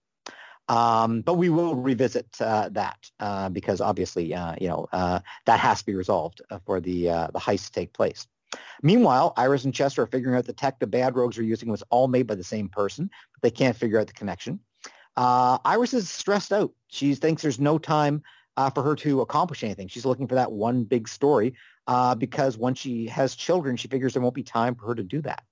[0.70, 5.60] Um, but we will revisit uh, that uh, because obviously, uh, you know, uh, that
[5.60, 8.28] has to be resolved uh, for the uh, the heist to take place.
[8.82, 11.84] Meanwhile, Iris and Chester are figuring out the tech the bad rogues are using was
[11.90, 14.60] all made by the same person, but they can't figure out the connection.
[15.18, 16.72] Iris is stressed out.
[16.88, 18.24] She thinks there's no time
[18.74, 19.88] for her to accomplish anything.
[19.88, 21.56] She's looking for that one big story
[22.18, 25.22] because once she has children, she figures there won't be time for her to do
[25.22, 25.44] that.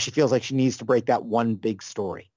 [0.00, 2.30] she feels like she needs to break that one big story.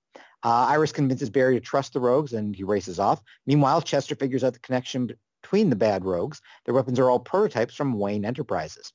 [0.44, 3.22] Uh, Iris convinces Barry to trust the rogues, and he races off.
[3.48, 5.10] Meanwhile, Chester figures out the connection
[5.42, 6.42] between the bad rogues.
[6.66, 8.92] Their weapons are all prototypes from Wayne Enterprises,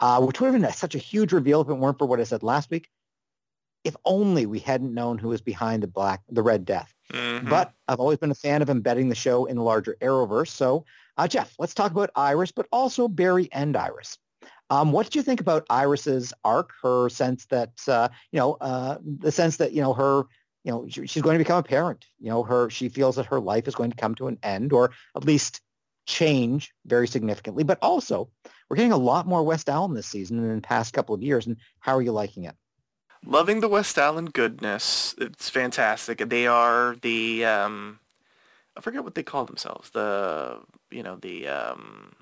[0.00, 2.20] uh, which would have been a, such a huge reveal if it weren't for what
[2.20, 2.88] I said last week.
[3.86, 6.92] If only we hadn't known who was behind the black, the Red Death.
[7.12, 7.48] Mm-hmm.
[7.48, 10.48] But I've always been a fan of embedding the show in the larger Arrowverse.
[10.48, 10.84] So,
[11.16, 14.18] uh, Jeff, let's talk about Iris, but also Barry and Iris.
[14.70, 16.72] Um, what did you think about Iris's arc?
[16.82, 20.24] Her sense that uh, you know, uh, the sense that you know her
[20.66, 22.06] you know, she, she's going to become a parent.
[22.18, 24.72] You know, her she feels that her life is going to come to an end,
[24.72, 25.60] or at least
[26.06, 27.62] change very significantly.
[27.62, 28.28] But also,
[28.68, 31.22] we're getting a lot more West Allen this season than in the past couple of
[31.22, 31.46] years.
[31.46, 32.56] And how are you liking it?
[33.24, 35.14] Loving the West Allen goodness.
[35.18, 36.18] It's fantastic.
[36.18, 38.00] They are the um,
[38.76, 39.90] I forget what they call themselves.
[39.90, 40.58] The
[40.90, 42.14] you know the um,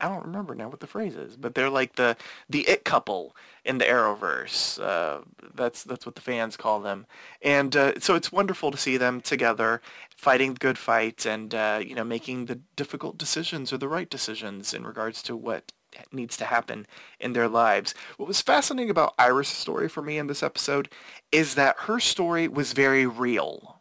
[0.00, 2.16] I don't remember now what the phrase is, but they're like the
[2.48, 4.80] the it couple in the Arrowverse.
[4.80, 5.22] Uh,
[5.54, 7.06] that's that's what the fans call them,
[7.42, 9.80] and uh, so it's wonderful to see them together,
[10.16, 14.74] fighting good fight, and uh, you know making the difficult decisions or the right decisions
[14.74, 15.72] in regards to what
[16.12, 16.86] needs to happen
[17.18, 17.94] in their lives.
[18.16, 20.88] What was fascinating about Iris' story for me in this episode
[21.32, 23.80] is that her story was very real.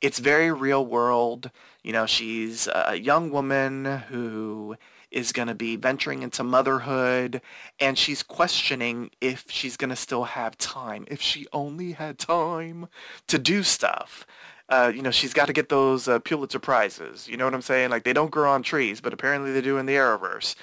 [0.00, 1.50] It's very real world.
[1.82, 4.76] You know, she's a young woman who
[5.10, 7.40] is going to be venturing into motherhood
[7.78, 12.88] and she's questioning if she's going to still have time, if she only had time
[13.28, 14.26] to do stuff.
[14.68, 17.28] Uh, you know, she's got to get those uh, Pulitzer Prizes.
[17.28, 17.90] You know what I'm saying?
[17.90, 20.56] Like, they don't grow on trees, but apparently they do in the Arrowverse.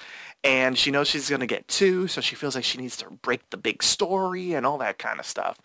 [0.44, 3.10] And she knows she's going to get two, so she feels like she needs to
[3.10, 5.58] break the big story and all that kind of stuff.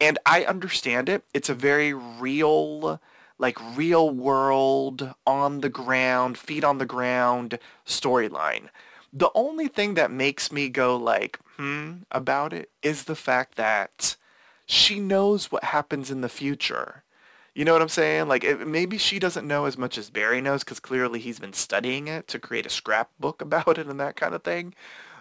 [0.00, 1.24] And I understand it.
[1.34, 3.00] It's a very real
[3.38, 8.68] like real world on the ground, feet on the ground storyline.
[9.12, 14.16] The only thing that makes me go like, hmm, about it is the fact that
[14.64, 17.02] she knows what happens in the future.
[17.54, 18.28] You know what I'm saying?
[18.28, 21.52] Like it, maybe she doesn't know as much as Barry knows because clearly he's been
[21.52, 24.74] studying it to create a scrapbook about it and that kind of thing.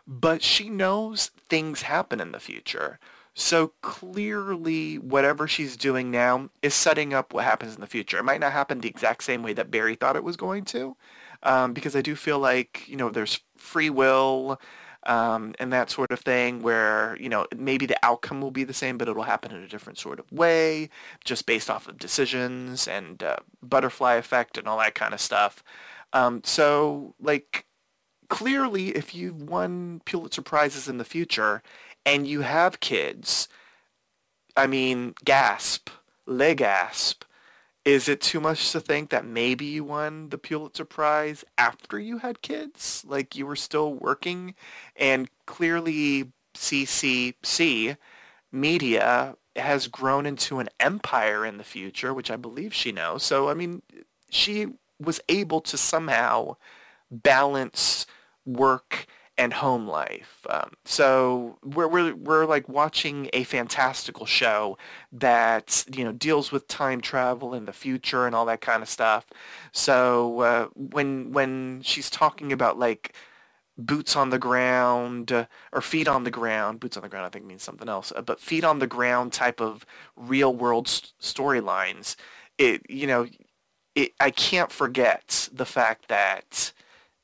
[0.07, 2.99] But she knows things happen in the future.
[3.33, 8.17] So clearly, whatever she's doing now is setting up what happens in the future.
[8.17, 10.97] It might not happen the exact same way that Barry thought it was going to,
[11.43, 14.59] um, because I do feel like you know there's free will
[15.05, 18.73] um, and that sort of thing, where you know maybe the outcome will be the
[18.73, 20.89] same, but it'll happen in a different sort of way,
[21.23, 25.63] just based off of decisions and uh, butterfly effect and all that kind of stuff.
[26.13, 27.65] Um, so like
[28.29, 31.61] clearly, if you've won Pulitzer prizes in the future
[32.05, 33.47] and you have kids,
[34.55, 35.89] I mean, gasp,
[36.25, 37.23] leg gasp.
[37.83, 42.19] Is it too much to think that maybe you won the Pulitzer Prize after you
[42.19, 43.03] had kids?
[43.07, 44.53] Like you were still working
[44.95, 47.97] and clearly CCC
[48.51, 53.23] media has grown into an empire in the future, which I believe she knows.
[53.23, 53.81] So, I mean,
[54.29, 54.67] she
[54.99, 56.57] was able to somehow
[57.09, 58.05] balance
[58.45, 60.45] work and home life.
[60.49, 64.77] Um, so we're, we're, we're like watching a fantastical show
[65.11, 68.89] that, you know, deals with time travel and the future and all that kind of
[68.89, 69.25] stuff.
[69.71, 73.15] So uh, when, when she's talking about like
[73.77, 77.29] boots on the ground uh, or feet on the ground, boots on the ground I
[77.29, 81.13] think means something else, uh, but feet on the ground type of real world st-
[81.19, 82.15] storylines,
[82.57, 83.27] it, you know,
[83.95, 86.73] it, I can't forget the fact that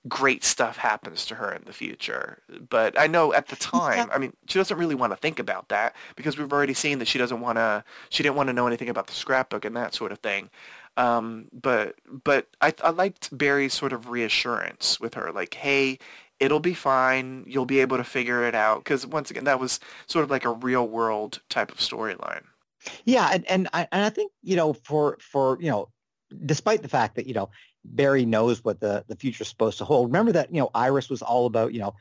[0.08, 2.42] great stuff happens to her in the future.
[2.70, 5.70] But I know at the time, I mean, she doesn't really want to think about
[5.70, 8.68] that because we've already seen that she doesn't want to, she didn't want to know
[8.68, 10.50] anything about the scrapbook and that sort of thing.
[10.98, 16.00] Um, but but I, I liked Barry's sort of reassurance with her, like, hey,
[16.40, 17.44] it'll be fine.
[17.48, 18.84] You'll be able to figure it out.
[18.84, 22.44] Because once again, that was sort of like a real world type of storyline.
[23.06, 25.90] Yeah, and and I, and I think you know for for you know,
[26.46, 27.50] despite the fact that you know
[27.88, 30.08] Barry knows what the the future is supposed to hold.
[30.08, 31.96] Remember that you know Iris was all about you know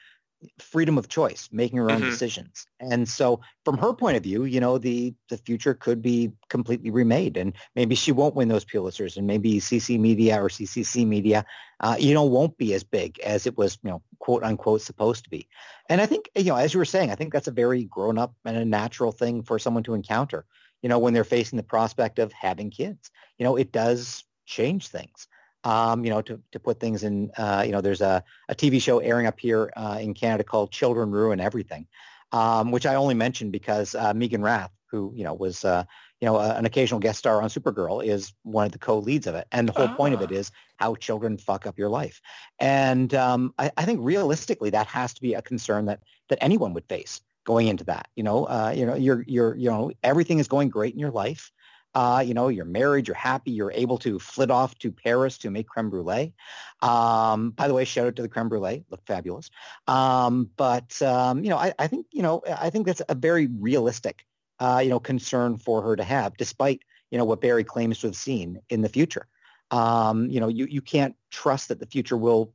[0.59, 2.11] freedom of choice, making her own mm-hmm.
[2.11, 2.66] decisions.
[2.79, 6.90] And so from her point of view, you know, the the future could be completely
[6.90, 11.44] remade and maybe she won't win those Pulitzers and maybe CC Media or CCC Media,
[11.81, 15.25] uh, you know, won't be as big as it was, you know, quote unquote supposed
[15.25, 15.49] to be.
[15.88, 18.18] And I think, you know, as you were saying, I think that's a very grown
[18.18, 20.44] up and a natural thing for someone to encounter,
[20.83, 23.11] you know, when they're facing the prospect of having kids.
[23.38, 25.29] You know, it does change things
[25.66, 28.81] um, you know, to, to put things in, uh, you know, there's a, a TV
[28.81, 31.88] show airing up here uh, in Canada called Children Ruin Everything,
[32.31, 35.83] um, which I only mentioned because uh, Meaghan Rath, who, you know, was, uh,
[36.20, 39.48] you know, an occasional guest star on Supergirl is one of the co-leads of it.
[39.50, 40.50] And the whole point of it ah.
[40.76, 42.20] how children fuck up your life.
[42.61, 46.74] And um, I, I, think realistically, that has to be a concern that, that anyone
[46.74, 48.07] would face going into that.
[48.14, 51.11] You know, uh, you know, you're, you're, you know, everything is going great in your
[51.11, 51.50] life.
[51.96, 55.50] Uh, you know, you're married, you're happy, you're able to flit off to Paris to
[55.50, 56.35] make creme brulee.
[56.82, 59.48] Um, by the way, shout out to the creme brulee, look fabulous.
[59.87, 63.46] Um, but um, you know, I, I, think you know, I think that's a very
[63.46, 64.26] realistic,
[64.61, 68.09] uh, you know, concern for her to have, despite you know what Barry claims to
[68.09, 69.26] have seen in the future.
[69.70, 72.52] Um, you know, you you can't trust that the future will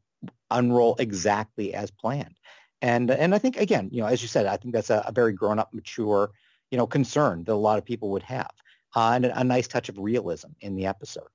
[0.51, 2.35] unroll exactly as planned.
[2.83, 5.11] And and I think again, you know, as you said, I think that's a, a
[5.11, 6.29] very grown up, mature,
[6.69, 8.51] you know, concern that a lot of people would have
[8.95, 11.27] uh, and a, a, nice touch of realism in the episode.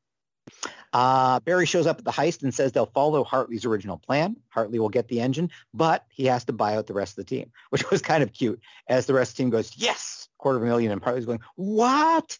[0.92, 4.36] Uh, Barry shows up at the heist and says they'll follow Hartley's original plan.
[4.48, 7.28] Hartley will get the engine, but he has to buy out the rest of the
[7.28, 10.58] team, which was kind of cute as the rest of the team goes, yes, quarter
[10.58, 10.92] of a million.
[10.92, 12.38] And Hartley's going, what?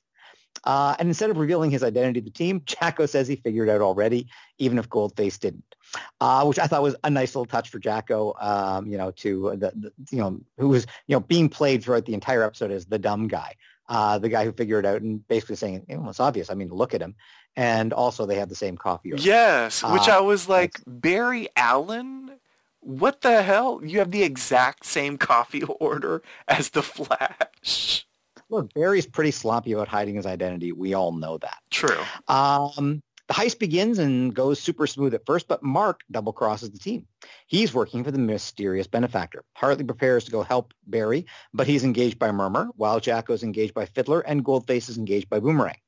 [0.64, 3.72] Uh, and instead of revealing his identity to the team, Jacko says he figured it
[3.72, 5.74] out already, even if Goldface didn't,
[6.20, 9.50] uh, which I thought was a nice little touch for Jacko, um, you know, to
[9.56, 12.86] the, the, you know, who was, you know, being played throughout the entire episode as
[12.86, 13.54] the dumb guy
[13.88, 16.50] uh, the guy who figured it out and basically saying, you know, it's obvious.
[16.50, 17.14] I mean, look at him.
[17.56, 19.22] And also they had the same coffee order.
[19.22, 22.32] Yes, which uh, I was like, Barry Allen?
[22.80, 23.80] What the hell?
[23.82, 28.06] You have the exact same coffee order as the Flash.
[28.48, 30.70] Look, Barry's pretty sloppy about hiding his identity.
[30.70, 31.58] We all know that.
[31.70, 31.98] True.
[32.28, 36.78] Um, the heist begins and goes super smooth at first, but Mark double crosses the
[36.78, 37.06] team.
[37.48, 39.44] He's working for the mysterious benefactor.
[39.54, 43.86] Hartley prepares to go help Barry, but he's engaged by Murmur, while Jacko's engaged by
[43.86, 45.78] Fiddler, and Goldface is engaged by Boomerang.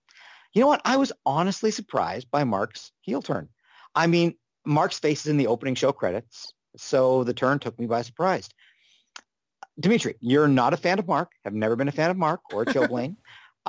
[0.53, 0.83] You know what?
[0.85, 3.49] I was honestly surprised by Mark's heel turn.
[3.95, 7.87] I mean, Mark's face is in the opening show credits, so the turn took me
[7.87, 8.49] by surprise.
[9.79, 12.65] Dimitri, you're not a fan of Mark, have never been a fan of Mark or
[12.67, 13.17] Chillblaine.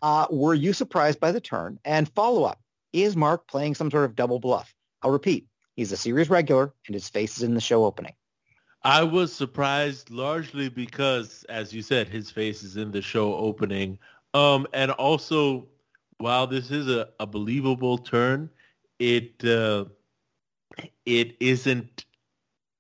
[0.01, 1.77] uh, were you surprised by the turn?
[1.85, 2.59] And follow up,
[2.93, 4.73] is Mark playing some sort of double bluff?
[5.01, 8.13] I'll repeat, he's a series regular and his face is in the show opening.
[8.83, 13.99] I was surprised largely because, as you said, his face is in the show opening.
[14.33, 15.67] Um, and also,
[16.19, 18.49] while this is a, a believable turn,
[18.99, 19.85] it uh,
[21.05, 22.05] it isn't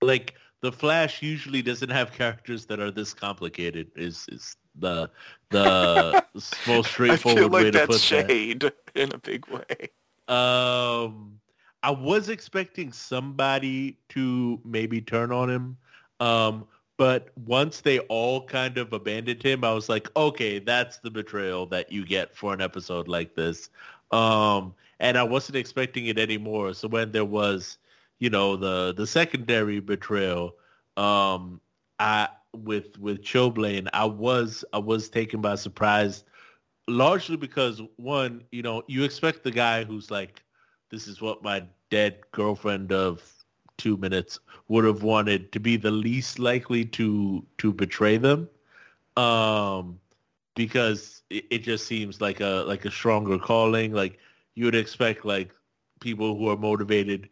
[0.01, 3.91] like the Flash usually doesn't have characters that are this complicated.
[3.95, 5.09] Is is the
[5.49, 6.23] the
[6.67, 8.75] most straightforward like way to put shade that.
[8.95, 9.89] in a big way.
[10.27, 11.39] Um,
[11.81, 15.77] I was expecting somebody to maybe turn on him.
[16.19, 21.09] Um, but once they all kind of abandoned him, I was like, okay, that's the
[21.09, 23.69] betrayal that you get for an episode like this.
[24.11, 26.73] Um, and I wasn't expecting it anymore.
[26.73, 27.77] So when there was,
[28.19, 30.55] you know, the the secondary betrayal,
[30.97, 31.61] um,
[31.99, 36.23] I with with Chillblaine, I was I was taken by surprise
[36.87, 40.43] largely because one, you know, you expect the guy who's like,
[40.89, 43.45] this is what my dead girlfriend of
[43.77, 48.49] two minutes would have wanted to be the least likely to to betray them,
[49.17, 49.99] um,
[50.55, 53.93] because it, it just seems like a like a stronger calling.
[53.93, 54.19] Like
[54.55, 55.53] you would expect like
[55.99, 57.29] people who are motivated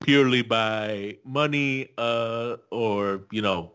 [0.00, 3.72] purely by money uh, or you know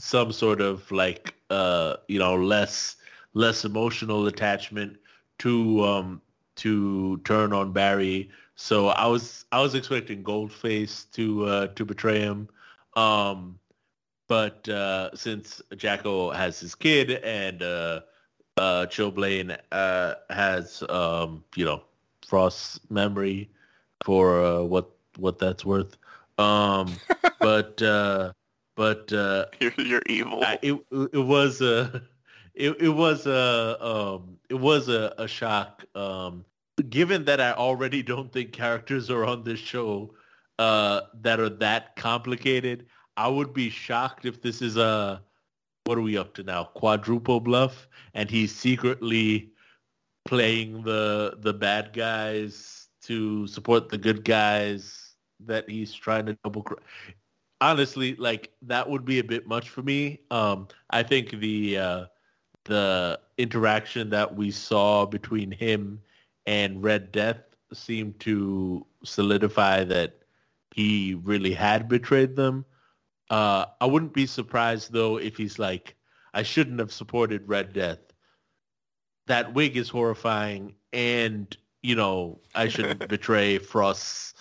[0.00, 2.96] some sort of like uh, you know less
[3.34, 4.96] less emotional attachment
[5.38, 6.20] to um
[6.56, 8.30] to turn on Barry.
[8.56, 12.48] So I was I was expecting Goldface to uh, to betray him.
[12.96, 13.58] Um,
[14.28, 18.00] but uh, since Jacko has his kid and uh,
[18.56, 21.82] uh, Chillblaine uh, has um, you know
[22.26, 23.50] Frost's memory
[24.04, 25.96] for uh, what what that's worth,
[26.38, 27.00] Um,
[27.40, 28.32] but uh,
[28.80, 30.42] but uh, you're, you're evil.
[30.42, 30.80] I, it
[31.12, 32.02] it was a
[32.54, 35.84] it, it was a um it was a, a shock.
[35.94, 36.46] Um,
[36.88, 40.14] given that I already don't think characters are on this show
[40.58, 42.86] uh that are that complicated,
[43.18, 45.20] I would be shocked if this is a
[45.84, 46.64] what are we up to now?
[46.64, 49.50] Quadruple bluff, and he's secretly
[50.24, 56.64] playing the the bad guys to support the good guys that he's trying to double.
[57.60, 60.20] Honestly, like that would be a bit much for me.
[60.30, 62.06] Um, I think the uh,
[62.64, 66.00] the interaction that we saw between him
[66.46, 67.42] and Red Death
[67.72, 70.20] seemed to solidify that
[70.72, 72.64] he really had betrayed them.
[73.28, 75.96] Uh, I wouldn't be surprised though if he's like,
[76.34, 77.98] I shouldn't have supported Red Death.
[79.26, 84.34] That wig is horrifying, and you know I shouldn't betray Frost's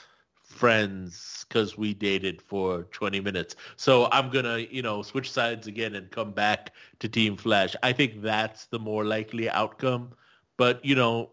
[0.49, 3.55] friends because we dated for 20 minutes.
[3.75, 7.75] So I'm gonna, you know, switch sides again and come back to Team Flash.
[7.83, 10.11] I think that's the more likely outcome.
[10.57, 11.31] But you know,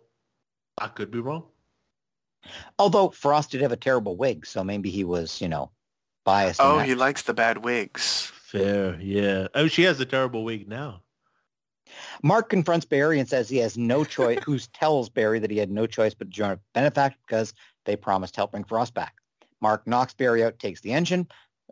[0.78, 1.44] I could be wrong.
[2.78, 5.70] Although Frost did have a terrible wig, so maybe he was, you know,
[6.24, 6.60] biased.
[6.62, 8.30] Oh, he likes the bad wigs.
[8.36, 9.48] Fair, yeah.
[9.54, 11.02] Oh, she has a terrible wig now.
[12.22, 15.70] Mark confronts Barry and says he has no choice, who tells Barry that he had
[15.70, 19.14] no choice but to join Benefact because they promised to help bring Frost back.
[19.61, 21.26] Mark knocks Barry out, takes the engine.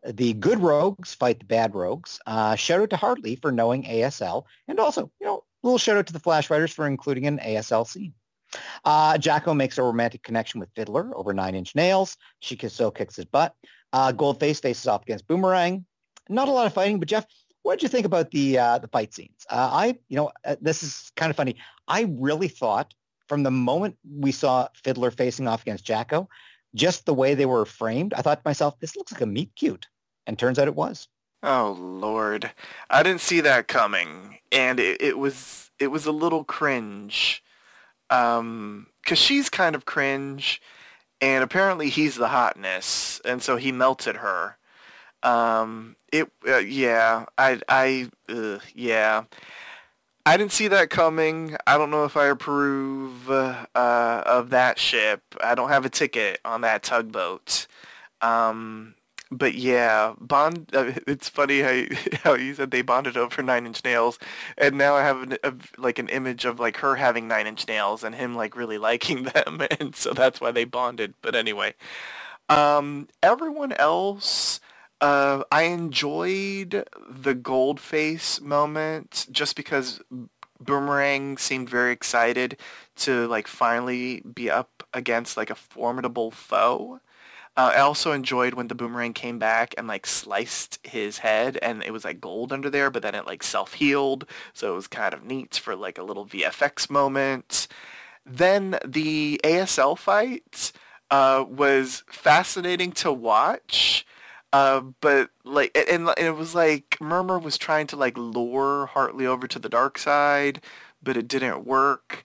[0.06, 2.20] The good rogues fight the bad rogues.
[2.26, 4.44] Uh, shout out to Hartley for knowing ASL.
[4.68, 7.38] And also, you know, a little shout out to the Flash Writers for including an
[7.38, 8.12] ASL scene.
[8.84, 12.16] Uh, Jacko makes a romantic connection with Fiddler over Nine Inch Nails.
[12.40, 13.54] She so kicks his butt.
[13.92, 15.86] Uh, Goldface faces off against Boomerang.
[16.28, 17.26] Not a lot of fighting, but Jeff,
[17.64, 19.44] what did you think about the uh, the fight scenes?
[19.50, 21.56] Uh, I, you know, uh, this is kind of funny.
[21.88, 22.94] I really thought
[23.26, 26.28] from the moment we saw Fiddler facing off against Jacko,
[26.74, 29.50] just the way they were framed, I thought to myself, this looks like a meet
[29.56, 29.88] cute.
[30.26, 31.08] And turns out it was.
[31.42, 32.50] Oh Lord,
[32.88, 37.42] I didn't see that coming, and it, it was it was a little cringe
[38.10, 40.62] um, cause she's kind of cringe,
[41.20, 44.56] and apparently he's the hotness, and so he melted her.
[45.24, 49.24] Um, it, uh, yeah, I, I, uh, yeah.
[50.26, 51.56] I didn't see that coming.
[51.66, 55.22] I don't know if I approve uh, of that ship.
[55.42, 57.66] I don't have a ticket on that tugboat.
[58.22, 58.94] Um,
[59.30, 60.70] but yeah, Bond.
[60.74, 61.88] Uh, it's funny how you,
[62.22, 64.18] how you said they bonded over Nine Inch Nails,
[64.56, 67.66] and now I have an, a, like an image of like her having Nine Inch
[67.68, 71.14] Nails and him like really liking them, and so that's why they bonded.
[71.22, 71.74] But anyway,
[72.48, 74.60] um, everyone else.
[75.04, 80.00] Uh, I enjoyed the Goldface moment just because
[80.58, 82.56] Boomerang seemed very excited
[82.96, 87.00] to like finally be up against like a formidable foe.
[87.54, 91.82] Uh, I also enjoyed when the boomerang came back and like sliced his head and
[91.82, 94.24] it was like gold under there, but then it like self-healed.
[94.54, 97.68] So it was kind of neat for like a little VFX moment.
[98.24, 100.72] Then the ASL fight
[101.10, 104.06] uh, was fascinating to watch.
[104.54, 109.26] Uh, but like, and, and, it was like Murmur was trying to like lure Hartley
[109.26, 110.60] over to the dark side,
[111.02, 112.22] but it didn't work.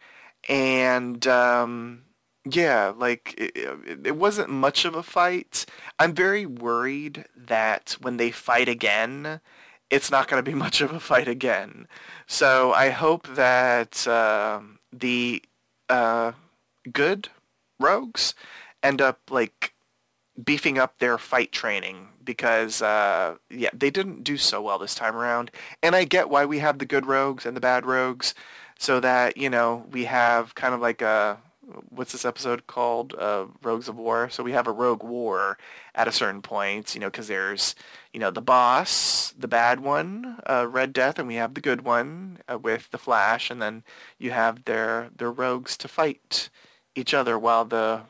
[0.48, 2.04] And um,
[2.46, 3.58] yeah, like it,
[4.06, 5.66] it wasn't much of a fight.
[5.98, 9.42] I'm very worried that when they fight again,
[9.90, 11.88] it's not going to be much of a fight again.
[12.28, 14.60] So I hope that uh,
[14.94, 15.42] the
[15.90, 16.34] uh,
[16.94, 17.30] good
[17.80, 18.36] rogues
[18.84, 19.74] end up like
[20.44, 25.16] beefing up their fight training because uh, yeah they didn't do so well this time
[25.16, 28.34] around and i get why we have the good rogues and the bad rogues
[28.78, 31.38] so that you know we have kind of like a
[31.90, 33.14] what's this episode called?
[33.18, 34.30] Uh, Rogues of War.
[34.30, 35.58] So we have a Rogue War
[35.96, 37.76] at a certain point, you know, because there's,
[38.14, 41.82] you know, the boss, the bad one, uh, Red Death, and we have the good
[41.82, 43.84] one uh, with the Flash, and then
[44.18, 46.50] you have their their rogues to fight
[46.96, 48.02] each other while the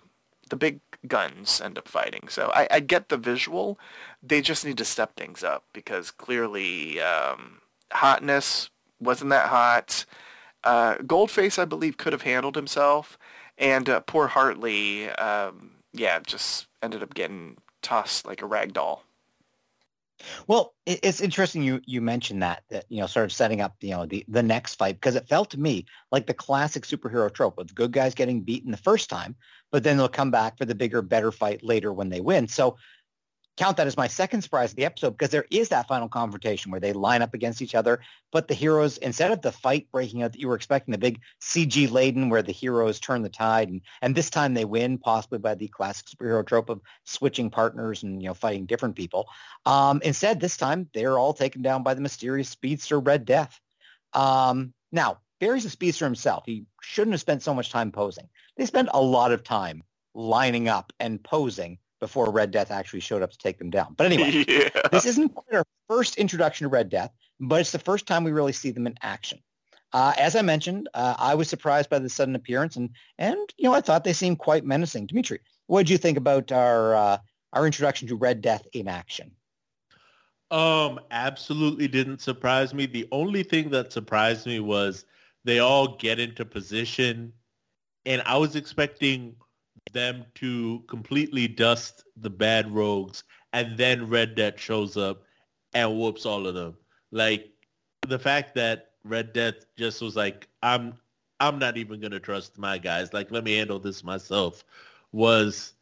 [0.50, 2.28] the big guns end up fighting.
[2.28, 3.80] So I, I get the visual.
[4.22, 7.60] They just need to step things up because clearly um,
[7.91, 8.70] hotness
[9.00, 10.06] wasn't that hot.
[10.64, 13.18] Uh, Goldface, I believe, could have handled himself.
[13.58, 19.04] And uh, poor Hartley, um, yeah, just ended up getting tossed like a rag doll.
[20.47, 23.91] Well, it's interesting you you mentioned that that you know sort of setting up you
[23.91, 27.58] know the the next fight because it felt to me like the classic superhero trope
[27.58, 29.36] with good guys getting beaten the first time,
[29.72, 32.48] but then they'll come back for the bigger, better fight later when they win.
[32.48, 32.78] So
[33.60, 36.72] count that as my second surprise of the episode because there is that final confrontation
[36.72, 38.00] where they line up against each other.
[38.32, 41.20] But the heroes, instead of the fight breaking out that you were expecting, the big
[41.42, 45.40] CG laden where the heroes turn the tide, and, and this time they win, possibly
[45.40, 49.28] by the classic superhero trope of switching partners and you know fighting different people.
[49.66, 53.60] Um, instead, this time they're all taken down by the mysterious speedster Red Death.
[54.14, 56.44] Um, now, Barry's a speedster himself.
[56.46, 58.28] He shouldn't have spent so much time posing.
[58.58, 59.84] They spent a lot of time
[60.14, 63.94] lining up and posing before Red Death actually showed up to take them down.
[63.98, 64.70] But anyway, yeah.
[64.92, 68.32] this isn't quite our first introduction to Red Death, but it's the first time we
[68.32, 69.40] really see them in action.
[69.92, 73.64] Uh, as I mentioned, uh, I was surprised by the sudden appearance, and and you
[73.64, 75.08] know I thought they seemed quite menacing.
[75.08, 77.18] Dimitri, what did you think about our uh,
[77.54, 79.32] our introduction to Red Death in action?
[80.52, 82.86] Um, absolutely didn't surprise me.
[82.86, 85.06] The only thing that surprised me was
[85.44, 87.34] they all get into position,
[88.06, 89.36] and I was expecting
[89.94, 93.24] them to completely dust the bad rogues
[93.54, 95.24] and then Red Death shows up
[95.74, 96.78] and whoops all of them.
[97.12, 97.52] Like
[98.08, 100.94] the fact that Red Death just was like, I'm
[101.40, 103.14] I'm not even gonna trust my guys.
[103.14, 104.64] Like let me handle this myself
[105.12, 105.74] was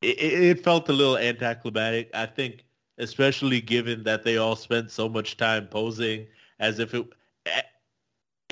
[0.00, 2.10] it, it felt a little anticlimactic.
[2.14, 2.64] I think
[2.98, 6.26] especially given that they all spent so much time posing
[6.60, 7.06] as if it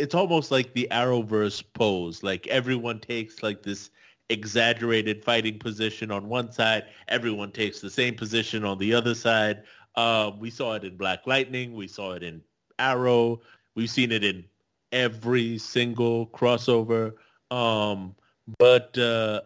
[0.00, 2.22] it's almost like the Arrowverse pose.
[2.22, 3.90] Like everyone takes like this
[4.30, 6.84] exaggerated fighting position on one side.
[7.08, 9.64] Everyone takes the same position on the other side.
[9.96, 11.74] Um, we saw it in Black Lightning.
[11.74, 12.40] We saw it in
[12.78, 13.40] Arrow.
[13.74, 14.44] We've seen it in
[14.92, 17.12] every single crossover.
[17.50, 18.14] Um,
[18.58, 19.42] but uh,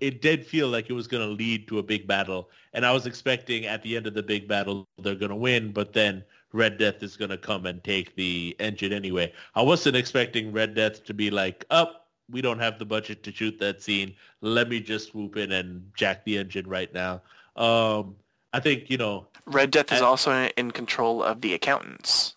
[0.00, 2.48] it did feel like it was going to lead to a big battle.
[2.72, 5.72] And I was expecting at the end of the big battle, they're going to win.
[5.72, 9.32] But then Red Death is going to come and take the engine anyway.
[9.54, 11.96] I wasn't expecting Red Death to be like, up, oh,
[12.30, 14.14] we don't have the budget to shoot that scene.
[14.40, 17.22] Let me just swoop in and jack the engine right now.
[17.56, 18.16] Um,
[18.52, 19.26] I think you know.
[19.46, 22.36] Red Death is also in control of the accountants.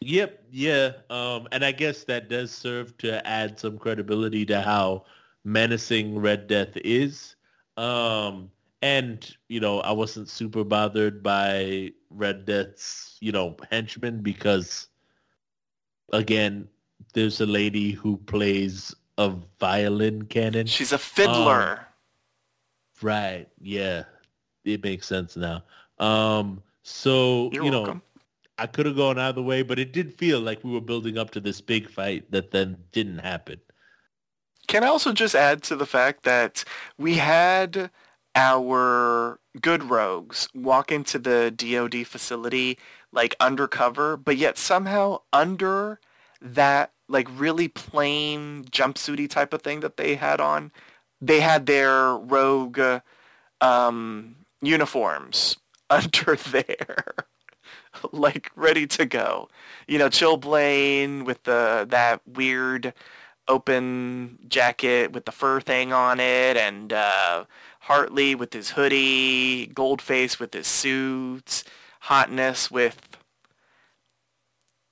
[0.00, 5.04] Yep, yeah, um, and I guess that does serve to add some credibility to how
[5.44, 7.36] menacing Red Death is.
[7.76, 8.50] Um,
[8.80, 14.88] and you know, I wasn't super bothered by Red Death's you know henchmen because,
[16.12, 16.68] again,
[17.14, 20.66] there's a lady who plays a violin cannon.
[20.66, 21.72] She's a fiddler.
[21.72, 21.86] Um,
[23.02, 23.48] right.
[23.60, 24.04] Yeah.
[24.64, 25.62] It makes sense now.
[25.98, 28.02] Um, so, You're you know, welcome.
[28.58, 31.30] I could have gone either way, but it did feel like we were building up
[31.30, 33.60] to this big fight that then didn't happen.
[34.66, 36.64] Can I also just add to the fact that
[36.98, 37.90] we had
[38.34, 42.78] our good rogues walk into the DoD facility
[43.12, 46.00] like undercover, but yet somehow under
[46.40, 50.70] that like really plain jumpsuity type of thing that they had on.
[51.20, 52.80] They had their rogue
[53.60, 55.56] um, uniforms
[55.90, 57.14] under there,
[58.12, 59.48] like ready to go.
[59.88, 62.94] You know, Chillblaine with the that weird
[63.48, 67.44] open jacket with the fur thing on it, and uh,
[67.80, 71.64] Hartley with his hoodie, Goldface with his suits,
[72.00, 73.18] Hotness with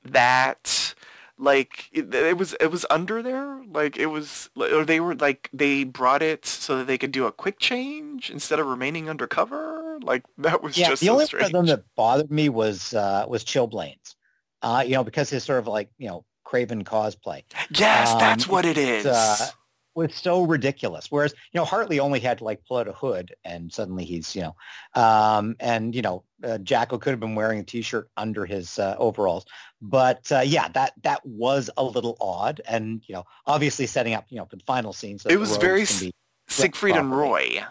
[0.05, 0.95] that.
[1.41, 3.63] Like it, it, was it was under there.
[3.71, 7.27] Like it was or they were like they brought it so that they could do
[7.27, 9.99] a quick change instead of remaining undercover.
[10.03, 11.53] Like that was yeah, just the so only strange.
[11.53, 14.17] one of them that bothered me was uh was Chillblaine's
[14.63, 17.45] uh you know because his sort of like you know Kraven cosplay.
[17.71, 19.51] Yes um, that's what it is uh,
[19.99, 21.11] was so ridiculous.
[21.11, 24.35] Whereas, you know, Hartley only had to like pull out a hood and suddenly he's,
[24.35, 24.57] you know,
[24.95, 28.95] um, and, you know, uh, Jacko could have been wearing a t-shirt under his uh,
[28.99, 29.45] overalls.
[29.83, 32.61] But uh, yeah, that that was a little odd.
[32.69, 35.27] And, you know, obviously setting up, you know, for the final scenes.
[35.27, 35.85] it was very
[36.49, 37.63] Siegfried and Roy.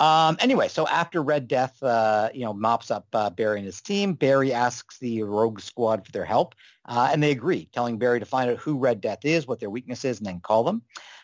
[0.00, 3.80] Um, anyway, so after Red Death, uh, you know, mops up uh, Barry and his
[3.80, 6.54] team, Barry asks the Rogue Squad for their help,
[6.86, 9.70] uh, and they agree, telling Barry to find out who Red Death is, what their
[9.70, 10.82] weakness is, and then call them.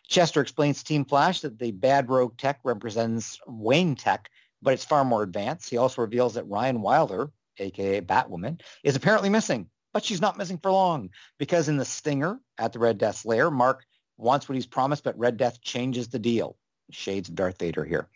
[0.09, 4.31] Chester explains to Team Flash that the bad Rogue tech represents Wayne tech,
[4.63, 5.69] but it's far more advanced.
[5.69, 10.59] He also reveals that Ryan Wilder, aka Batwoman, is apparently missing, but she's not missing
[10.59, 13.85] for long because in the Stinger at the Red Death's lair, Mark
[14.17, 16.57] wants what he's promised, but Red Death changes the deal
[16.95, 18.09] shades of Darth Vader here.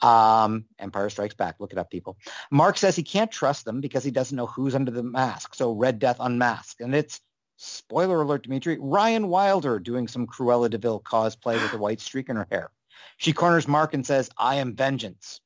[0.00, 1.56] Um, Empire Strikes Back.
[1.58, 2.16] Look it up, people.
[2.50, 5.54] Mark says he can't trust them because he doesn't know who's under the mask.
[5.54, 6.80] So Red Death unmasked.
[6.80, 7.20] And it's,
[7.56, 12.28] spoiler alert, Dimitri, Ryan Wilder doing some Cruella de Vil cosplay with a white streak
[12.28, 12.70] in her hair.
[13.18, 15.40] She corners Mark and says, I am vengeance.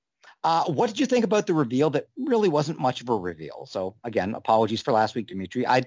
[0.44, 3.66] Uh, what did you think about the reveal that really wasn't much of a reveal?
[3.66, 5.66] So again, apologies for last week, Dimitri.
[5.66, 5.82] I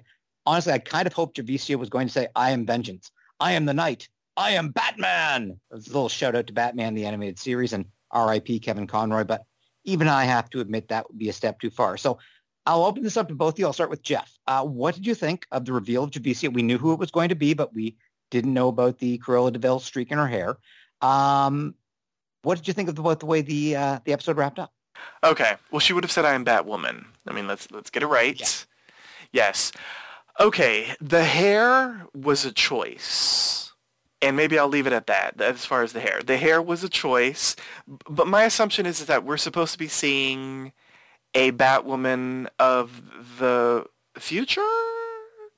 [0.45, 3.11] honestly, I kind of hoped Javicia was going to say, I am vengeance.
[3.39, 4.09] I am the knight.
[4.37, 5.59] I am Batman.
[5.71, 8.59] a little shout out to Batman, the animated series, and R.I.P.
[8.59, 9.23] Kevin Conroy.
[9.23, 9.43] But
[9.83, 11.97] even I have to admit that would be a step too far.
[11.97, 12.19] So
[12.67, 13.65] I'll open this up to both of you.
[13.65, 14.37] I'll start with Jeff.
[14.45, 16.53] Uh, what did you think of the reveal of Javicia?
[16.53, 17.95] We knew who it was going to be, but we
[18.29, 20.57] didn't know about the Cruella de Vil streak in her hair.
[21.01, 21.75] Um,
[22.43, 24.73] what did you think of the, about the way the uh, the episode wrapped up?
[25.23, 25.53] Okay.
[25.71, 28.39] Well, she would have said, "I am Batwoman." I mean, let's let's get it right.
[28.39, 28.47] Yeah.
[29.31, 29.71] Yes.
[30.39, 30.93] Okay.
[31.01, 33.66] The hair was a choice,
[34.21, 35.39] and maybe I'll leave it at that.
[35.39, 37.55] As far as the hair, the hair was a choice,
[37.87, 40.73] but my assumption is that we're supposed to be seeing
[41.33, 43.01] a Batwoman of
[43.37, 43.85] the
[44.17, 44.61] future?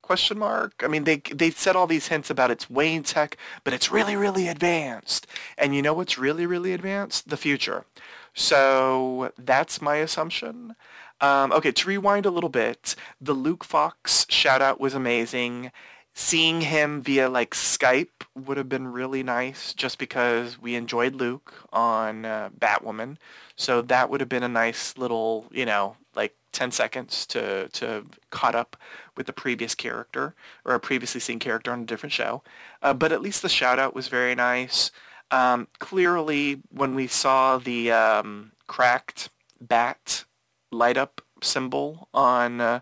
[0.01, 0.73] Question mark?
[0.83, 4.15] I mean they they said all these hints about it's Wayne tech but it's really
[4.15, 5.27] really advanced.
[5.57, 7.29] And you know what's really really advanced?
[7.29, 7.85] The future.
[8.33, 10.75] So that's my assumption.
[11.21, 15.69] Um, okay to rewind a little bit the luke fox shout out was amazing
[16.13, 21.53] seeing him via like Skype would have been really nice just because we enjoyed Luke
[21.71, 23.17] on uh, Batwoman.
[23.55, 28.05] So that would have been a nice little, you know, like 10 seconds to, to
[28.31, 28.75] caught up
[29.15, 30.35] with the previous character
[30.65, 32.43] or a previously seen character on a different show.
[32.81, 34.91] Uh, but at least the shout out was very nice.
[35.31, 39.29] Um, clearly, when we saw the um, cracked
[39.61, 40.25] bat
[40.71, 42.79] light up symbol on uh,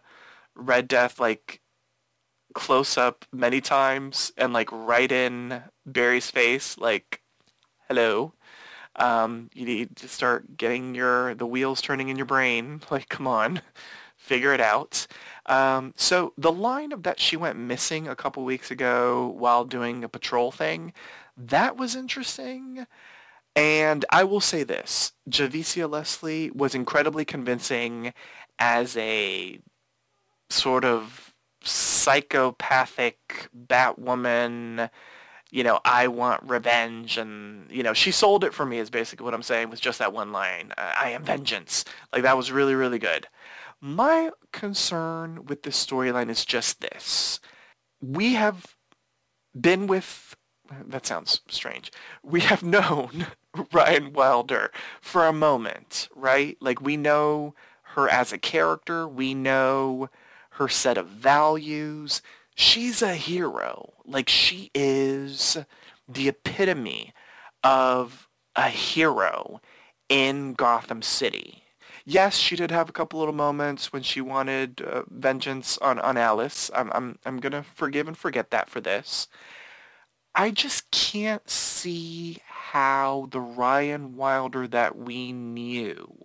[0.56, 1.62] Red Death, like
[2.58, 7.22] close up many times and like right in Barry's face, like,
[7.88, 8.34] hello.
[8.96, 12.82] Um, you need to start getting your the wheels turning in your brain.
[12.92, 13.62] Like, come on,
[14.16, 15.06] figure it out.
[15.46, 20.04] Um, so the line of that she went missing a couple weeks ago while doing
[20.04, 20.94] a patrol thing,
[21.38, 22.88] that was interesting.
[23.56, 28.14] And I will say this, Javicia Leslie was incredibly convincing
[28.58, 29.60] as a
[30.50, 31.27] sort of
[31.64, 34.90] psychopathic Batwoman,
[35.52, 38.80] you know, I want revenge, and you know, she sold it for me.
[38.80, 40.74] Is basically what I'm saying with just that one line.
[40.78, 41.86] Uh, I am vengeance.
[42.12, 43.28] Like that was really, really good.
[43.80, 47.40] My concern with this storyline is just this:
[48.02, 48.76] we have
[49.60, 50.36] been with.
[50.86, 51.92] That sounds strange.
[52.24, 53.28] We have known
[53.72, 56.58] Ryan Wilder for a moment, right?
[56.60, 57.56] Like we know
[57.94, 59.08] her as a character.
[59.08, 60.10] We know
[60.58, 62.22] her set of values.
[62.56, 63.94] She's a hero.
[64.06, 65.58] Like she is
[66.08, 67.14] the epitome
[67.64, 69.62] of a hero
[70.10, 71.64] in Gotham City.
[72.06, 76.16] Yes, she did have a couple little moments when she wanted uh, vengeance on, on
[76.18, 76.72] Alice.
[76.74, 79.28] I'm, I'm, I'm going to forgive and forget that for this.
[80.34, 86.16] I just can't see how the Ryan Wilder that we knew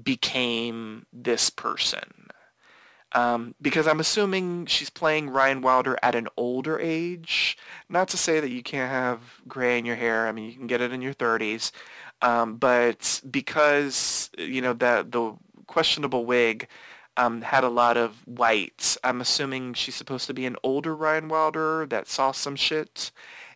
[0.00, 2.23] became this person.
[3.14, 7.56] Um, because I'm assuming she's playing Ryan Wilder at an older age.
[7.88, 10.26] Not to say that you can't have gray in your hair.
[10.26, 11.70] I mean, you can get it in your 30s.
[12.22, 15.34] Um, but because, you know, that the
[15.66, 16.68] questionable wig
[17.16, 21.28] um, had a lot of white, I'm assuming she's supposed to be an older Ryan
[21.28, 23.12] Wilder that saw some shit.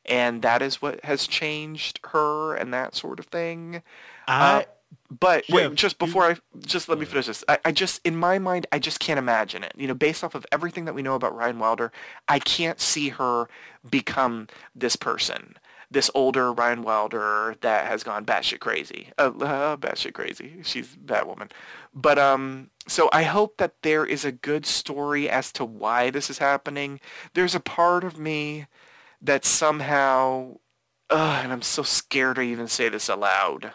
[0.07, 3.83] And that is what has changed her and that sort of thing.
[4.29, 4.61] I...
[4.61, 4.63] Uh,
[5.11, 7.45] but wait, just before I just let me finish this.
[7.49, 9.73] I, I, just in my mind I just can't imagine it.
[9.77, 11.93] You know, based off of everything that we know about Ryan Wilder,
[12.29, 13.49] I can't see her
[13.89, 15.57] become this person,
[15.91, 19.09] this older Ryan Wilder that has gone batshit crazy.
[19.17, 20.57] Uh, uh batshit crazy.
[20.63, 21.51] She's Batwoman.
[21.95, 26.29] But um, so I hope that there is a good story as to why this
[26.29, 27.01] is happening.
[27.33, 28.67] There's a part of me
[29.23, 30.59] that somehow,
[31.09, 33.73] uh, and I'm so scared to even say this aloud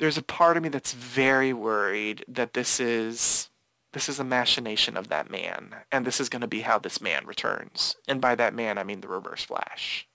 [0.00, 3.50] there's a part of me that's very worried that this is
[3.92, 7.00] this is a machination of that man, and this is going to be how this
[7.00, 7.96] man returns.
[8.08, 10.08] And by that man, I mean the Reverse Flash.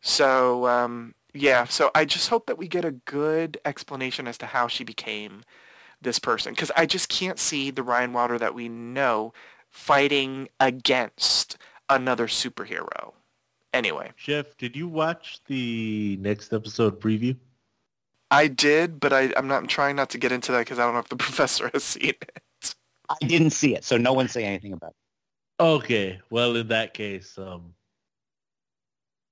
[0.00, 4.46] So um, yeah, so I just hope that we get a good explanation as to
[4.46, 5.42] how she became
[6.00, 9.32] this person, because I just can't see the Ryan Wilder that we know
[9.68, 11.58] fighting against
[11.90, 13.14] another superhero.
[13.74, 17.34] Anyway, Jeff, did you watch the next episode preview?
[18.30, 20.84] I did, but I, I'm not I'm trying not to get into that because I
[20.84, 22.42] don't know if the professor has seen it.
[23.08, 25.62] I didn't see it, so no one say anything about it.
[25.62, 27.74] Okay, well in that case, um,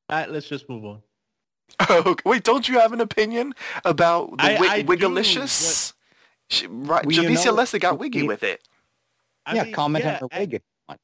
[0.08, 1.02] all right, let's just move on.
[1.88, 3.52] Oh, wait, don't you have an opinion
[3.84, 5.92] about the I, wig- Wiggalicious?
[6.48, 8.66] She, right, well, Javicia you know, Leslie got wiggy with it.
[9.44, 10.62] I yeah, mean, comment yeah, on the wig.
[10.88, 10.98] At,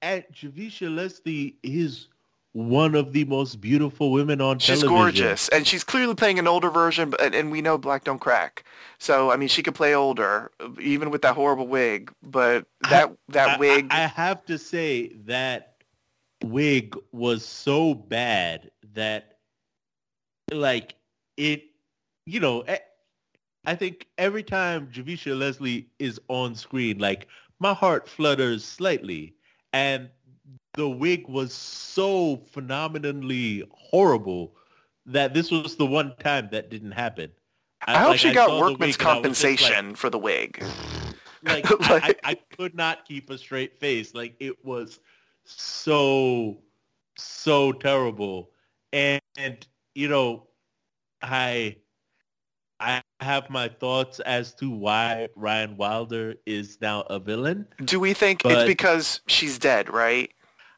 [0.00, 2.08] at Javicia Leslie is
[2.54, 4.88] one of the most beautiful women on she's television.
[4.88, 7.10] She's gorgeous, and she's clearly playing an older version.
[7.10, 8.64] But and we know black don't crack,
[8.98, 12.12] so I mean she could play older, even with that horrible wig.
[12.22, 15.76] But that I, that I, wig, I have to say that
[16.44, 19.38] wig was so bad that,
[20.52, 20.94] like
[21.36, 21.64] it,
[22.24, 22.64] you know,
[23.64, 27.26] I think every time Javicia Leslie is on screen, like
[27.58, 29.34] my heart flutters slightly.
[29.72, 30.08] And
[30.74, 34.54] the wig was so phenomenally horrible
[35.06, 37.30] that this was the one time that didn't happen.
[37.86, 40.62] I, I hope like, she got workman's compensation like, for the wig.
[41.46, 44.14] Like, like I, I, could not keep a straight face.
[44.14, 44.98] Like it was
[45.44, 46.56] so
[47.18, 48.50] so terrible.
[48.94, 50.46] And, and you know,
[51.20, 51.76] I
[52.80, 57.66] I have my thoughts as to why Ryan Wilder is now a villain.
[57.84, 60.33] Do we think it's because she's dead, right?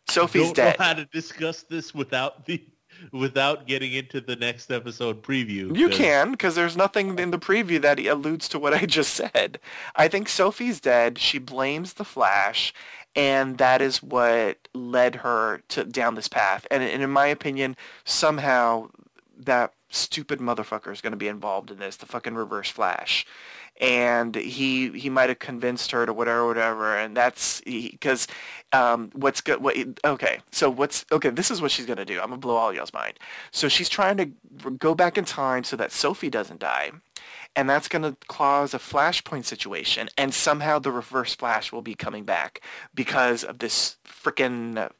[0.09, 0.78] Sophie's don't dead.
[0.78, 2.64] Know how to discuss this without the
[3.12, 5.76] without getting into the next episode preview?
[5.76, 9.59] You can, because there's nothing in the preview that alludes to what I just said.
[9.94, 11.18] I think Sophie's dead.
[11.18, 12.72] She blames the Flash,
[13.14, 16.66] and that is what led her to down this path.
[16.70, 18.88] And, and in my opinion, somehow
[19.38, 23.26] that stupid motherfucker is going to be involved in this, the fucking Reverse Flash
[23.81, 28.27] and he he might have convinced her to whatever whatever and that's because
[28.72, 32.29] um, what's good what okay so what's okay this is what she's gonna do i'm
[32.29, 33.18] gonna blow all y'all's mind.
[33.51, 36.93] So she's trying to go back in time so that sophie doesn't die
[37.55, 41.95] and that's going to cause a flashpoint situation and somehow the reverse flash will be
[41.95, 42.61] coming back
[42.95, 44.91] because of this freaking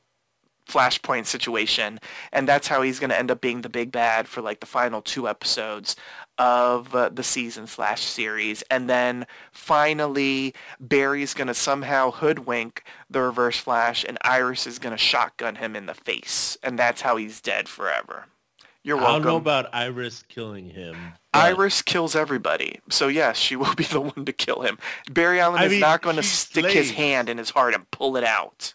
[0.69, 2.01] flashpoint situation
[2.33, 4.67] and that's how he's going to end up being the big bad for like the
[4.67, 5.95] final two episodes
[6.39, 13.21] of uh, the season slash series and then finally barry's going to somehow hoodwink the
[13.21, 17.17] reverse flash and iris is going to shotgun him in the face and that's how
[17.17, 18.27] he's dead forever
[18.87, 19.15] you're welcome.
[19.15, 20.95] I don't know about Iris killing him.
[21.33, 21.41] But...
[21.41, 22.79] Iris kills everybody.
[22.89, 24.79] So yes, she will be the one to kill him.
[25.11, 26.75] Barry Allen I is mean, not going to stick slays.
[26.75, 28.75] his hand in his heart and pull it out.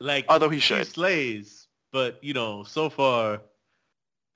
[0.00, 3.40] Like, although he should, slays, but you know, so far,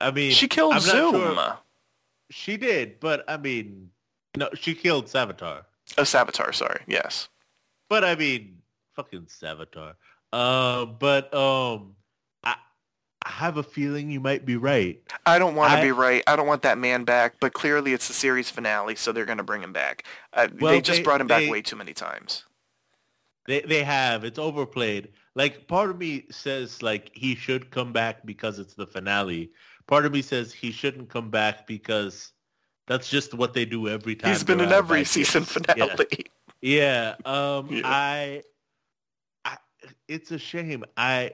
[0.00, 1.14] I mean, she killed I'm Zoom.
[1.14, 1.58] Sure.
[2.30, 3.90] She did, but I mean,
[4.36, 5.64] no, she killed Savitar.
[5.98, 7.28] Oh, Savitar, sorry, yes.
[7.88, 8.58] But I mean,
[8.96, 9.94] fucking Savitar.
[10.32, 11.94] Uh, but um,
[12.42, 12.56] I,
[13.24, 15.00] I have a feeling you might be right.
[15.26, 16.22] I don't want to be right.
[16.26, 17.34] I don't want that man back.
[17.38, 20.04] But clearly, it's the series finale, so they're going to bring him back.
[20.32, 22.44] Uh, well, they just they, brought him back they, way too many times.
[23.46, 24.24] They they have.
[24.24, 28.86] It's overplayed like part of me says like he should come back because it's the
[28.86, 29.50] finale.
[29.86, 32.32] Part of me says he shouldn't come back because
[32.86, 34.30] that's just what they do every time.
[34.30, 36.06] He's been in every season finale.
[36.60, 37.14] Yeah.
[37.24, 37.30] yeah.
[37.30, 37.82] Um yeah.
[37.84, 38.42] I,
[39.44, 39.56] I
[40.08, 40.84] it's a shame.
[40.96, 41.32] I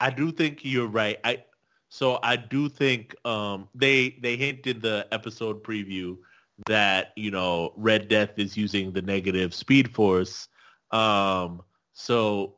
[0.00, 1.18] I do think you're right.
[1.24, 1.44] I
[1.90, 6.16] so I do think um they they hint in the episode preview
[6.66, 10.48] that, you know, Red Death is using the negative speed force.
[10.90, 11.62] Um
[11.92, 12.56] so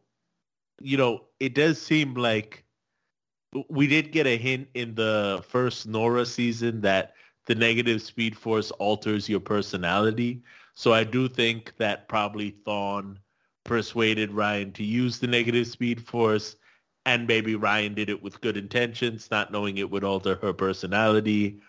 [0.84, 2.62] you know, it does seem like
[3.70, 7.14] we did get a hint in the first Nora season that
[7.46, 10.42] the negative speed force alters your personality.
[10.74, 13.16] So I do think that probably Thawne
[13.64, 16.56] persuaded Ryan to use the negative speed force
[17.06, 21.60] and maybe Ryan did it with good intentions, not knowing it would alter her personality.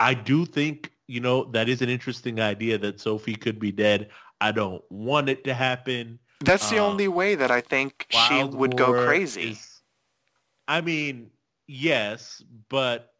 [0.00, 4.08] I do think, you know, that is an interesting idea that Sophie could be dead.
[4.40, 6.18] I don't want it to happen.
[6.40, 9.50] That's the um, only way that I think she would go crazy.
[9.50, 9.80] Is,
[10.68, 11.30] I mean,
[11.66, 13.12] yes, but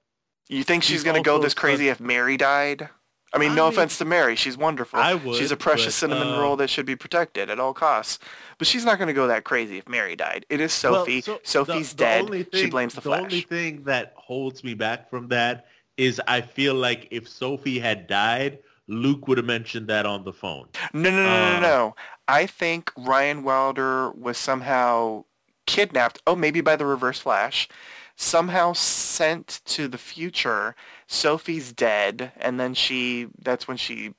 [0.49, 2.89] you think she's, she's going to go this crazy if Mary died?
[3.33, 5.01] I mean, I no mean, offense to Mary, she's wonderful.
[5.01, 7.75] I would, she's a precious but, cinnamon uh, roll that should be protected at all
[7.75, 8.21] costs.
[8.59, 10.47] But she's not going to go that crazy if Mary died.
[10.49, 11.23] It is Sophie.
[11.27, 12.29] Well, so Sophie's the, the dead.
[12.29, 13.19] Thing, she blames the, the Flash.
[13.19, 17.81] The only thing that holds me back from that is I feel like if Sophie
[17.81, 20.69] had died, Luke would have mentioned that on the phone.
[20.93, 21.97] No, no, no, no, no, no.
[22.29, 25.25] I think Ryan Wilder was somehow
[25.67, 26.23] kidnapped.
[26.27, 27.69] Oh, maybe by the Reverse Flash.
[28.17, 30.77] Somehow sent to the future.
[31.07, 33.29] Sophie's dead, and then she.
[33.43, 34.15] That's when she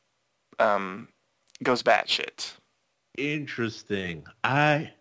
[0.60, 1.08] um,
[1.64, 2.54] goes batshit.
[3.18, 4.26] Interesting.
[4.44, 4.92] I.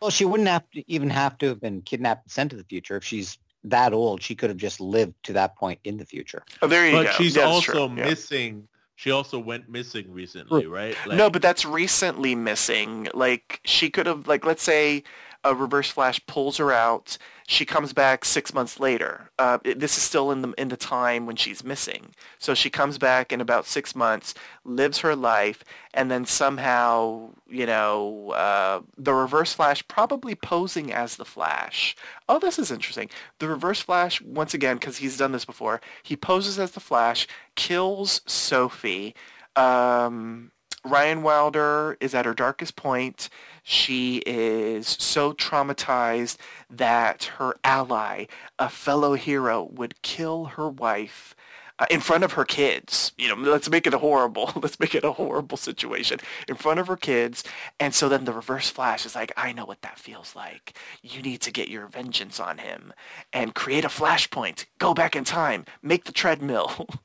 [0.00, 2.64] Well, she wouldn't have to even have to have been kidnapped and sent to the
[2.64, 4.22] future if she's that old.
[4.22, 6.44] She could have just lived to that point in the future.
[6.60, 7.08] Oh, there you but go.
[7.08, 10.96] But she's also missing she also went missing recently, right?
[11.06, 13.08] Like, no, but that's recently missing.
[13.14, 15.02] Like she could have, like, let's say
[15.44, 17.18] a Reverse Flash pulls her out.
[17.46, 19.30] She comes back six months later.
[19.38, 22.14] Uh, it, this is still in the in the time when she's missing.
[22.38, 24.34] So she comes back in about six months,
[24.64, 31.16] lives her life, and then somehow, you know, uh, the Reverse Flash probably posing as
[31.16, 31.94] the Flash.
[32.28, 33.10] Oh, this is interesting.
[33.38, 37.28] The Reverse Flash, once again, because he's done this before, he poses as the Flash,
[37.54, 39.14] kills Sophie.
[39.54, 40.50] Um,
[40.84, 43.30] Ryan Wilder is at her darkest point.
[43.62, 46.36] She is so traumatized
[46.68, 48.26] that her ally,
[48.58, 51.34] a fellow hero, would kill her wife
[51.78, 53.12] uh, in front of her kids.
[53.18, 56.78] You know, let's make it a horrible, let's make it a horrible situation in front
[56.78, 57.42] of her kids.
[57.80, 60.78] And so then the reverse flash is like, I know what that feels like.
[61.02, 62.92] You need to get your vengeance on him
[63.32, 64.66] and create a flashpoint.
[64.78, 65.64] Go back in time.
[65.82, 66.86] Make the treadmill.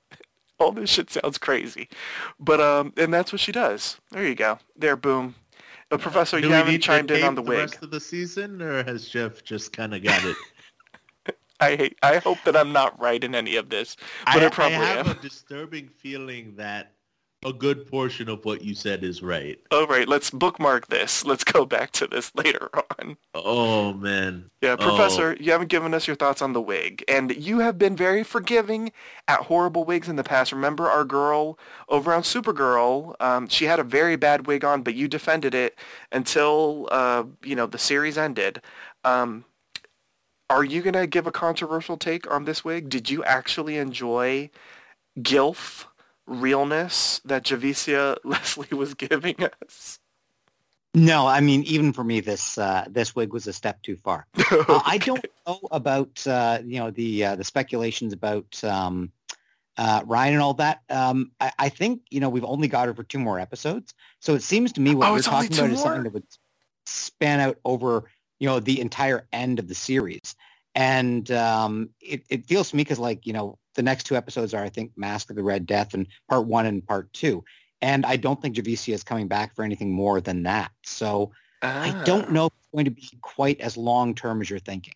[0.66, 1.90] All this shit sounds crazy.
[2.40, 4.00] But, um, and that's what she does.
[4.12, 4.60] There you go.
[4.76, 5.36] There, boom.
[5.92, 7.58] Uh, Professor, you haven't chimed in on the, the wig.
[7.58, 10.36] The rest of the season, or has Jeff just kind of got it?
[11.60, 14.78] I I hope that I'm not right in any of this, but I, I probably
[14.78, 15.18] I have am.
[15.18, 16.94] a disturbing feeling that
[17.46, 19.60] a good portion of what you said is right.
[19.72, 21.24] All right, let's bookmark this.
[21.26, 22.70] Let's go back to this later
[23.00, 23.18] on.
[23.34, 24.50] Oh man.
[24.62, 25.42] Yeah, Professor, oh.
[25.42, 28.92] you haven't given us your thoughts on the wig, and you have been very forgiving
[29.28, 30.52] at horrible wigs in the past.
[30.52, 33.16] Remember our girl over on Supergirl?
[33.22, 35.80] Um, she had a very bad wig on, but you defended it
[36.12, 38.62] until uh, you know the series ended.
[39.06, 39.46] Um,
[40.50, 42.90] are you going to give a controversial take on this wig?
[42.90, 44.50] Did you actually enjoy
[45.20, 45.86] gilf
[46.30, 50.00] realness that Javicia Leslie was giving us?
[50.96, 54.26] No, I mean, even for me, this uh, this wig was a step too far.
[54.40, 54.58] okay.
[54.68, 59.12] uh, I don't know about uh, you know the uh, the speculations about um,
[59.78, 60.82] uh, Ryan and all that.
[60.90, 64.34] Um, I, I, think you know we've only got her for two more episodes, so
[64.34, 65.74] it seems to me what oh, we're talking about more?
[65.74, 66.26] is something that would
[66.86, 68.06] span out over
[68.40, 70.36] you know, the entire end of the series.
[70.76, 74.54] And um, it, it feels to me because like, you know, the next two episodes
[74.54, 77.44] are, I think, Mask of the Red Death and part one and part two.
[77.82, 80.72] And I don't think Javicia is coming back for anything more than that.
[80.84, 81.82] So ah.
[81.82, 82.32] I don't ah.
[82.32, 84.94] know if it's going to be quite as long term as you're thinking.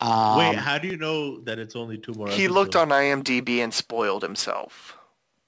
[0.00, 2.28] Um, Wait, how do you know that it's only two more?
[2.28, 4.96] He looked on IMDb and spoiled himself.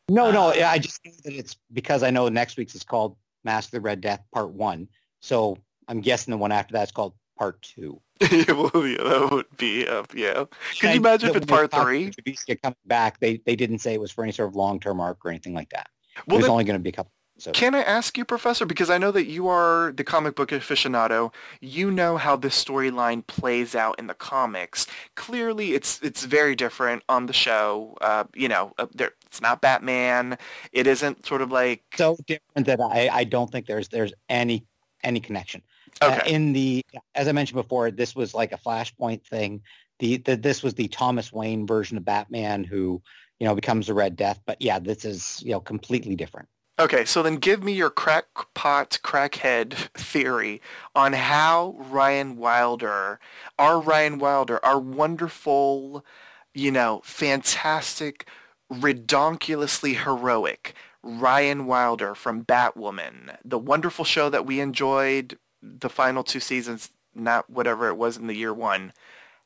[0.09, 0.70] No, no, ah.
[0.70, 3.81] I just think that it's because I know next week's is called Mask of the
[3.81, 4.89] Red Death Part One.
[5.20, 5.59] So
[5.89, 8.01] I'm guessing the one after that's called part two.
[8.20, 10.44] well, yeah, that would be, uh, yeah.
[10.80, 12.10] Could you imagine if it's part three?
[12.10, 15.24] Javicia coming back, they, they didn't say it was for any sort of long-term arc
[15.24, 15.88] or anything like that.
[16.28, 17.58] Well, then, only going to be a couple episodes.
[17.58, 21.32] Can I ask you, Professor, because I know that you are the comic book aficionado,
[21.60, 24.86] you know how this storyline plays out in the comics.
[25.16, 27.96] Clearly, it's it's very different on the show.
[28.00, 30.38] Uh, you know, uh, there, it's not Batman.
[30.72, 34.64] It isn't sort of like so different that I, I don't think there's there's any
[35.02, 35.62] any connection.
[36.03, 36.16] Okay.
[36.16, 36.82] Uh, in the,
[37.14, 39.62] as I mentioned before, this was like a Flashpoint thing.
[40.01, 43.01] The, the this was the Thomas Wayne version of Batman who,
[43.38, 44.40] you know, becomes the Red Death.
[44.45, 46.49] But yeah, this is you know completely different.
[46.80, 50.61] Okay, so then give me your crackpot, crackhead theory
[50.97, 53.20] on how Ryan Wilder,
[53.61, 56.05] our Ryan Wilder, our wonderful,
[56.53, 58.28] you know, fantastic,
[58.72, 60.74] redonkulously heroic
[61.05, 67.48] Ryan Wilder from Batwoman, the wonderful show that we enjoyed the final two seasons, not
[67.48, 68.92] whatever it was in the year one,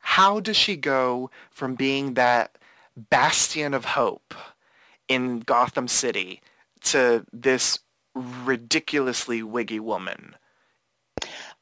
[0.01, 2.59] how does she go from being that
[3.11, 4.35] bastion of hope
[5.09, 6.41] in Gotham City
[6.85, 7.81] to this
[8.15, 10.35] ridiculously wiggy woman?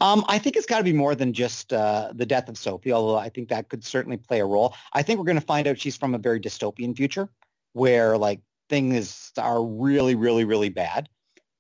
[0.01, 2.93] Um, I think it's got to be more than just uh, the death of Sophie,
[2.93, 4.75] although I think that could certainly play a role.
[4.93, 7.31] I think we're going to find out she's from a very dystopian future
[7.73, 11.09] where like things are really, really, really bad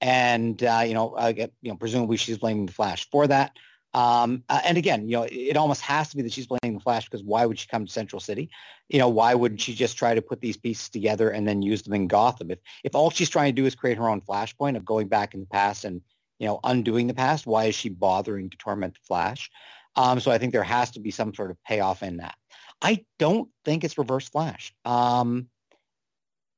[0.01, 3.57] and uh, you know, uh, you know, presumably she's blaming the Flash for that.
[3.95, 6.83] Um, uh, and again, you know, it almost has to be that she's blaming the
[6.83, 8.51] Flash because why would she come to Central City?
[8.91, 11.83] You know, why wouldn't she just try to put these pieces together and then use
[11.83, 12.51] them in Gotham?
[12.51, 15.33] If if all she's trying to do is create her own Flashpoint of going back
[15.33, 16.03] in the past and
[16.39, 19.51] you know undoing the past, why is she bothering to torment the Flash?
[19.97, 22.35] Um, so I think there has to be some sort of payoff in that.
[22.83, 24.75] I don't think it's Reverse Flash.
[24.85, 25.49] Um,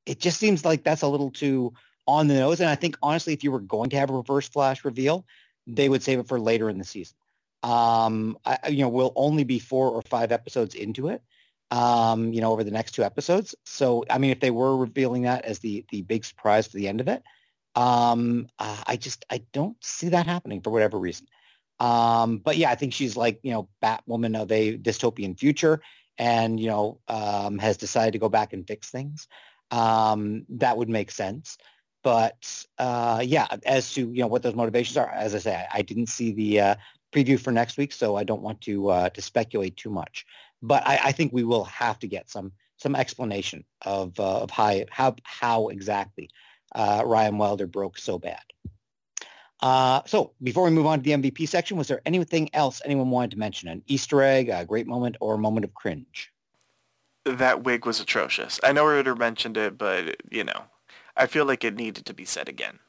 [0.05, 1.73] it just seems like that's a little too
[2.09, 2.59] on the nose.
[2.59, 5.25] And I think honestly, if you were going to have a reverse flash reveal,
[5.67, 7.15] they would save it for later in the season.
[7.61, 11.21] Um, I, you know, we'll only be four or five episodes into it.
[11.71, 13.53] Um, you know, over the next two episodes.
[13.63, 16.87] So, I mean, if they were revealing that as the the big surprise for the
[16.87, 17.21] end of it,
[17.75, 21.27] um, uh, I just I don't see that happening for whatever reason.
[21.79, 25.79] Um, but yeah, I think she's like you know Batwoman of a dystopian future,
[26.17, 29.27] and you know um, has decided to go back and fix things.
[29.69, 31.59] Um, that would make sense.
[32.03, 35.79] But uh, yeah, as to you know what those motivations are, as I say, I,
[35.79, 36.75] I didn't see the uh,
[37.11, 40.25] preview for next week, so I don't want to uh, to speculate too much.
[40.61, 44.51] But I, I, think we will have to get some some explanation of uh, of
[44.51, 46.29] how how how exactly
[46.75, 48.43] uh, Ryan Wilder broke so bad.
[49.61, 53.09] Uh, so before we move on to the MVP section, was there anything else anyone
[53.09, 53.67] wanted to mention?
[53.67, 56.31] An Easter egg, a great moment, or a moment of cringe?
[57.25, 58.59] That wig was atrocious.
[58.63, 60.63] I know Ritter mentioned it, but you know,
[61.19, 62.79] I feel like it needed to be said again.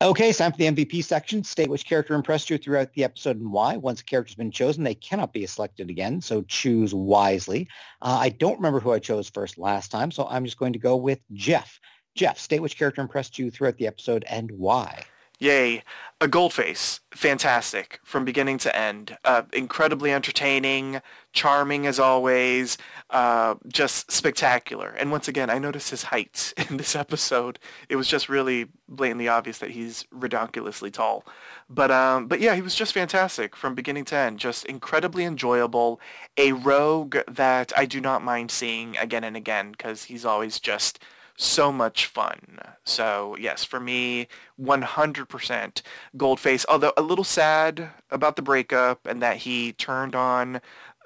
[0.00, 1.44] Okay, it's time for the MVP section.
[1.44, 3.76] State which character impressed you throughout the episode and why.
[3.76, 7.68] Once a character's been chosen, they cannot be selected again, so choose wisely.
[8.00, 10.78] Uh, I don't remember who I chose first last time, so I'm just going to
[10.78, 11.78] go with Jeff.
[12.16, 15.04] Jeff, state which character impressed you throughout the episode and why.
[15.42, 15.82] Yay.
[16.20, 17.00] A Goldface.
[17.10, 17.98] Fantastic.
[18.04, 19.18] From beginning to end.
[19.24, 22.78] Uh, incredibly entertaining, charming as always,
[23.10, 24.94] uh, just spectacular.
[24.96, 27.58] And once again, I noticed his height in this episode.
[27.88, 31.24] It was just really blatantly obvious that he's ridiculously tall.
[31.68, 34.38] But, um, but yeah, he was just fantastic from beginning to end.
[34.38, 36.00] Just incredibly enjoyable.
[36.36, 41.00] A rogue that I do not mind seeing again and again because he's always just
[41.36, 42.58] so much fun.
[42.84, 44.28] So yes, for me,
[44.60, 45.82] 100%
[46.16, 46.64] Goldface.
[46.68, 50.60] Although a little sad about the breakup and that he turned on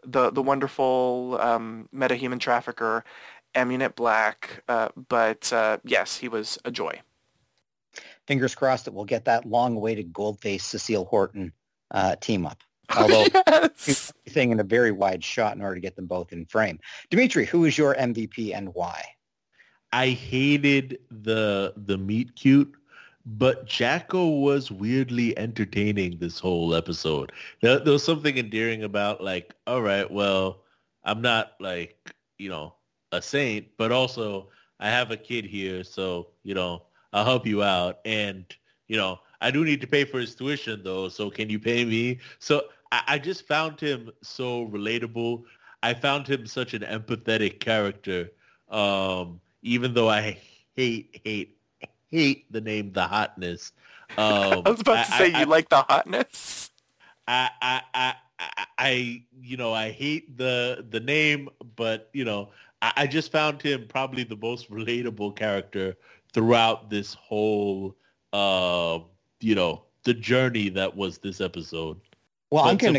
[0.04, 3.04] the the wonderful um, metahuman trafficker,
[3.54, 4.62] Amunet Black.
[4.68, 7.00] Uh, but uh, yes, he was a joy.
[8.26, 11.52] Fingers crossed that we'll get that long-awaited Goldface Cecile Horton
[11.92, 12.62] uh, team up.
[12.96, 14.12] Although yes.
[14.28, 16.78] thing in a very wide shot in order to get them both in frame.
[17.10, 19.04] Dimitri, who is your MVP and why?
[19.92, 22.74] I hated the the meet cute,
[23.24, 27.32] but Jacko was weirdly entertaining this whole episode.
[27.62, 30.62] There, there was something endearing about like, all right, well,
[31.04, 32.74] I'm not like you know
[33.12, 34.48] a saint, but also
[34.80, 36.82] I have a kid here, so you know
[37.12, 38.44] I'll help you out, and
[38.88, 41.84] you know I do need to pay for his tuition though, so can you pay
[41.84, 42.18] me?
[42.38, 45.44] So I, I just found him so relatable.
[45.82, 48.30] I found him such an empathetic character.
[48.68, 50.38] Um, even though I
[50.74, 51.58] hate, hate,
[52.08, 53.72] hate the name The Hotness.
[54.16, 54.18] Um,
[54.66, 56.70] I was about to I, say I, you I, like the hotness.
[57.26, 58.14] I, I, I,
[58.78, 62.50] I, you know, I hate the the name, but you know,
[62.82, 65.96] I, I just found him probably the most relatable character
[66.32, 67.96] throughout this whole,
[68.32, 69.00] uh,
[69.40, 71.98] you know, the journey that was this episode.
[72.56, 72.98] Well, I'm going to.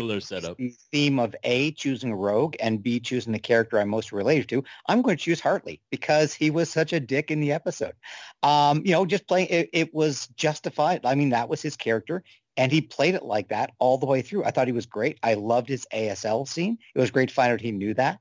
[0.56, 4.48] The theme of A, choosing a rogue, and B, choosing the character I'm most related
[4.50, 4.64] to.
[4.88, 7.94] I'm going to choose Hartley because he was such a dick in the episode.
[8.42, 11.04] Um, you know, just playing, it, it was justified.
[11.04, 12.22] I mean, that was his character,
[12.56, 14.44] and he played it like that all the way through.
[14.44, 15.18] I thought he was great.
[15.22, 16.78] I loved his ASL scene.
[16.94, 18.20] It was great to find out he knew that.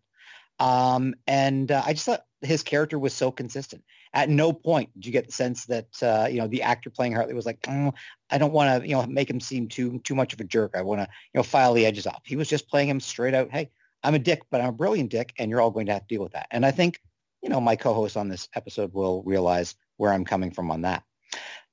[0.59, 3.83] Um, and uh, I just thought his character was so consistent.
[4.13, 7.13] At no point did you get the sense that uh, you know the actor playing
[7.13, 7.93] Hartley was like, oh,
[8.30, 10.71] I don't want to you know make him seem too too much of a jerk.
[10.75, 12.21] I want to you know file the edges off.
[12.25, 13.51] He was just playing him straight out.
[13.51, 13.69] Hey,
[14.03, 16.15] I'm a dick, but I'm a brilliant dick, and you're all going to have to
[16.15, 16.47] deal with that.
[16.51, 17.01] And I think
[17.41, 21.03] you know my co-host on this episode will realize where I'm coming from on that.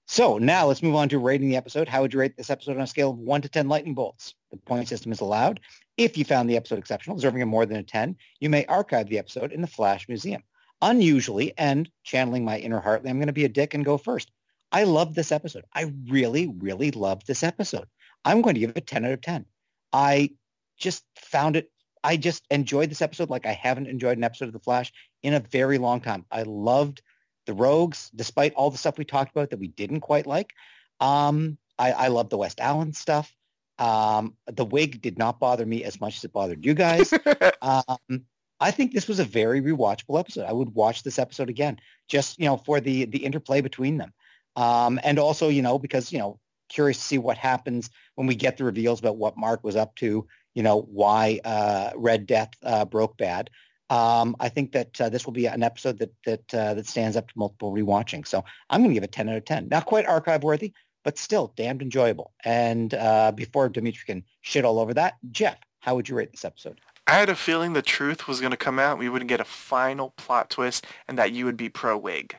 [0.06, 1.88] So now let's move on to rating the episode.
[1.88, 4.34] How would you rate this episode on a scale of 1 to 10 lightning bolts?
[4.50, 5.60] The point system is allowed.
[5.96, 9.08] If you found the episode exceptional, deserving of more than a 10, you may archive
[9.08, 10.42] the episode in the Flash Museum
[10.84, 14.30] unusually and channeling my inner Hartley, I'm going to be a dick and go first.
[14.74, 15.64] I love this episode.
[15.72, 17.86] I really, really love this episode.
[18.24, 19.46] I'm going to give it a 10 out of 10.
[19.92, 20.30] I
[20.76, 21.70] just found it,
[22.02, 25.32] I just enjoyed this episode like I haven't enjoyed an episode of The Flash in
[25.32, 26.26] a very long time.
[26.32, 27.02] I loved
[27.46, 30.52] the Rogues, despite all the stuff we talked about that we didn't quite like.
[30.98, 33.32] Um, I, I love the West Allen stuff.
[33.78, 37.14] Um, the wig did not bother me as much as it bothered you guys.
[37.62, 38.24] um,
[38.58, 40.46] I think this was a very rewatchable episode.
[40.46, 44.12] I would watch this episode again, just you know, for the the interplay between them,
[44.56, 46.38] um, and also you know because you know
[46.68, 49.94] curious to see what happens when we get the reveals about what Mark was up
[49.96, 50.26] to.
[50.54, 53.50] You know why uh, Red Death uh, broke bad.
[53.90, 57.16] Um, I think that uh, this will be an episode that that uh, that stands
[57.16, 58.26] up to multiple rewatching.
[58.26, 59.68] So I'm going to give it 10 out of 10.
[59.68, 60.72] Not quite archive worthy,
[61.04, 62.32] but still damned enjoyable.
[62.44, 66.44] And uh, before Dimitri can shit all over that, Jeff, how would you rate this
[66.44, 66.80] episode?
[67.06, 68.98] I had a feeling the truth was going to come out.
[68.98, 72.36] We wouldn't get a final plot twist, and that you would be pro wig.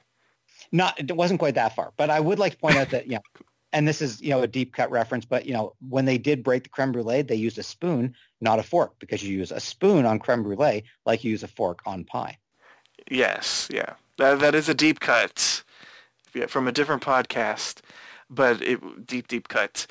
[0.75, 3.13] Not, it wasn't quite that far, but I would like to point out that you
[3.13, 3.21] know,
[3.73, 6.43] and this is you know a deep cut reference, but you know when they did
[6.43, 9.59] break the creme brulee, they used a spoon, not a fork, because you use a
[9.59, 12.37] spoon on creme brulee like you use a fork on pie.
[13.09, 15.63] Yes, yeah, that that is a deep cut
[16.47, 17.79] from a different podcast,
[18.29, 19.87] but it deep deep cut.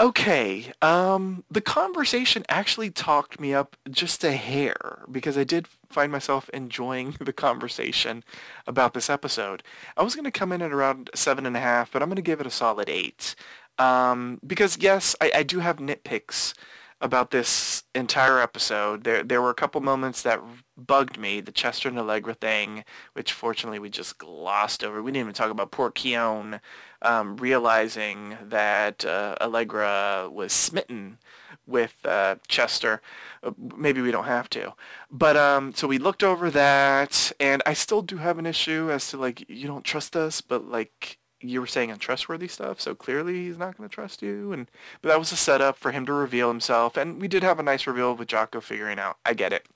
[0.00, 6.12] Okay, um, the conversation actually talked me up just a hair because I did find
[6.12, 8.22] myself enjoying the conversation
[8.66, 9.64] about this episode.
[9.96, 12.16] I was going to come in at around seven and a half, but I'm going
[12.16, 13.34] to give it a solid eight.
[13.78, 16.54] Um, because yes, I, I do have nitpicks
[17.00, 19.04] about this entire episode.
[19.04, 20.40] There there were a couple moments that
[20.76, 22.84] bugged me, the Chester and Allegra thing,
[23.14, 25.02] which fortunately we just glossed over.
[25.02, 26.60] We didn't even talk about poor Khione
[27.02, 31.18] um, realizing that uh, Allegra was smitten
[31.66, 33.00] with uh, Chester.
[33.42, 34.72] Uh, maybe we don't have to.
[35.10, 39.10] But um, so we looked over that, and I still do have an issue as
[39.10, 43.44] to like you don't trust us, but like you were saying untrustworthy stuff, so clearly
[43.44, 44.52] he's not going to trust you.
[44.52, 44.68] And
[45.02, 47.62] but that was a setup for him to reveal himself, and we did have a
[47.62, 49.18] nice reveal with Jocko figuring out.
[49.24, 49.66] I get it.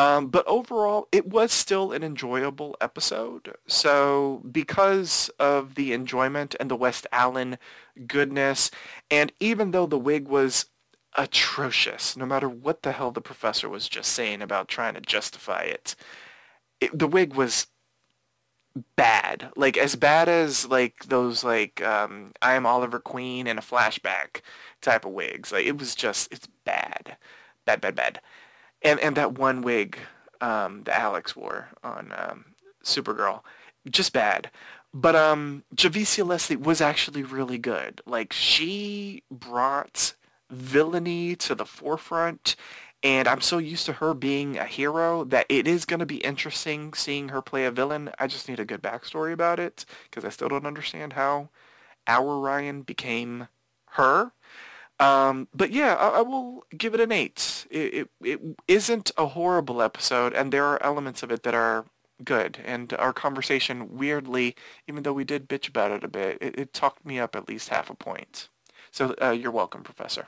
[0.00, 3.54] Um, but overall, it was still an enjoyable episode.
[3.66, 7.58] So because of the enjoyment and the West Allen
[8.06, 8.70] goodness,
[9.10, 10.64] and even though the wig was
[11.16, 15.64] atrocious, no matter what the hell the professor was just saying about trying to justify
[15.64, 15.94] it,
[16.80, 17.66] it the wig was
[18.96, 19.50] bad.
[19.54, 24.40] Like as bad as like those like um, I am Oliver Queen in a flashback
[24.80, 25.52] type of wigs.
[25.52, 27.18] Like it was just it's bad,
[27.66, 28.20] bad, bad, bad.
[28.82, 29.98] And and that one wig
[30.40, 32.44] um, that Alex wore on um,
[32.84, 33.42] Supergirl,
[33.90, 34.50] just bad.
[34.92, 38.00] But um, Javicia Leslie was actually really good.
[38.06, 40.14] Like she brought
[40.50, 42.56] villainy to the forefront
[43.02, 46.18] and I'm so used to her being a hero that it is going to be
[46.18, 48.10] interesting seeing her play a villain.
[48.18, 51.48] I just need a good backstory about it because I still don't understand how
[52.06, 53.48] our Ryan became
[53.92, 54.32] her.
[55.00, 57.66] Um, but yeah, I, I, will give it an eight.
[57.70, 61.86] It, it, it isn't a horrible episode, and there are elements of it that are
[62.22, 62.58] good.
[62.66, 66.72] And our conversation, weirdly, even though we did bitch about it a bit, it, it
[66.74, 68.50] talked me up at least half a point.
[68.90, 70.26] So uh, you're welcome, Professor.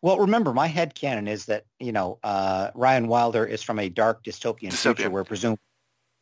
[0.00, 3.88] Well, remember, my head canon is that, you know, uh, Ryan Wilder is from a
[3.88, 4.96] dark dystopian, dystopian.
[4.96, 5.56] future where presume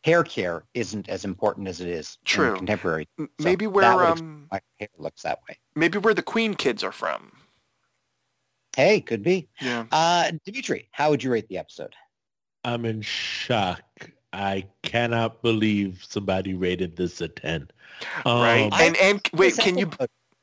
[0.05, 2.57] hair care isn't as important as it is True.
[2.57, 3.09] contemporary.
[3.18, 5.59] So maybe where um, my hair looks that way.
[5.74, 7.32] Maybe where the Queen kids are from.
[8.76, 9.48] Hey, could be.
[9.60, 9.84] Yeah.
[9.92, 11.94] Uh, Dimitri, how would you rate the episode?
[12.64, 14.10] I'm in shock.
[14.32, 17.70] I cannot believe somebody rated this a 10.
[18.26, 18.62] Right.
[18.62, 19.90] Um, and and wait, can you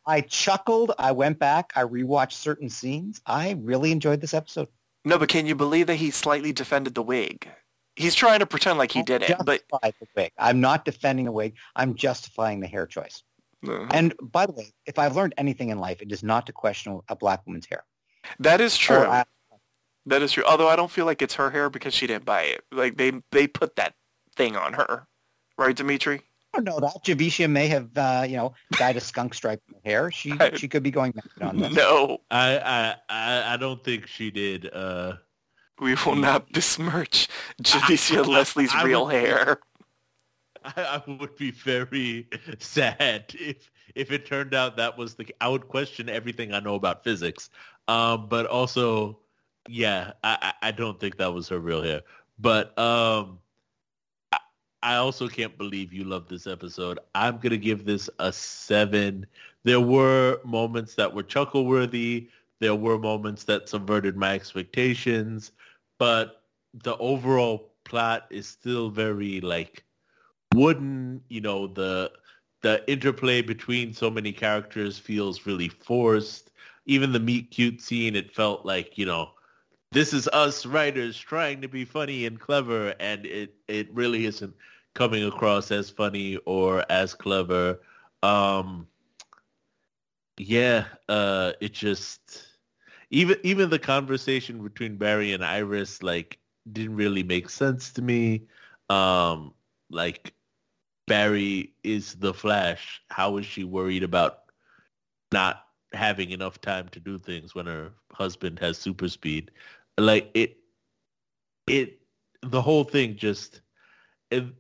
[0.05, 0.93] I chuckled.
[0.97, 1.73] I went back.
[1.75, 3.21] I rewatched certain scenes.
[3.25, 4.67] I really enjoyed this episode.
[5.03, 7.47] No, but can you believe that he slightly defended the wig?
[7.95, 10.31] He's trying to pretend like he did it, but the wig.
[10.37, 11.55] I'm not defending the wig.
[11.75, 13.23] I'm justifying the hair choice.
[13.67, 13.87] Uh-huh.
[13.91, 16.99] And by the way, if I've learned anything in life, it is not to question
[17.09, 17.83] a black woman's hair.
[18.39, 18.97] That is true.
[18.97, 19.25] I,
[20.05, 20.43] that is true.
[20.45, 22.63] Although I don't feel like it's her hair because she didn't buy it.
[22.71, 23.93] Like they they put that
[24.35, 25.07] thing on her,
[25.57, 26.21] right, Dimitri?
[26.53, 27.03] don't know that.
[27.03, 30.11] Javicia may have, uh, you know, dyed a skunk stripe in her hair.
[30.11, 31.73] She I, she could be going mad on this.
[31.73, 34.71] No, I I I don't think she did.
[34.73, 35.13] Uh,
[35.79, 37.27] we will not besmirch
[37.61, 39.59] Javicia Leslie's I, real would, hair.
[40.63, 42.27] I, would be very
[42.59, 45.27] sad if if it turned out that was the.
[45.41, 47.49] I would question everything I know about physics.
[47.87, 49.19] Um, but also,
[49.67, 52.01] yeah, I I don't think that was her real hair.
[52.39, 53.39] But um,
[54.31, 54.39] I
[54.83, 56.99] I also can't believe you love this episode.
[57.15, 59.25] I'm to give this a seven.
[59.63, 62.29] There were moments that were chuckle worthy.
[62.59, 65.51] There were moments that subverted my expectations,
[65.97, 69.83] but the overall plot is still very like
[70.53, 71.21] wooden.
[71.29, 72.11] You know, the
[72.61, 76.50] the interplay between so many characters feels really forced.
[76.85, 79.31] Even the meet cute scene, it felt like, you know,
[79.91, 84.53] this is us writers trying to be funny and clever and it it really isn't
[84.93, 87.79] coming across as funny or as clever.
[88.23, 88.87] Um,
[90.37, 92.47] yeah, uh, it just
[93.09, 96.39] even even the conversation between Barry and Iris like
[96.71, 98.43] didn't really make sense to me.
[98.89, 99.53] Um,
[99.89, 100.33] like
[101.07, 103.01] Barry is the Flash.
[103.09, 104.39] How is she worried about
[105.33, 109.51] not having enough time to do things when her husband has super speed?
[109.97, 110.57] Like it,
[111.67, 111.99] it,
[112.41, 113.61] the whole thing just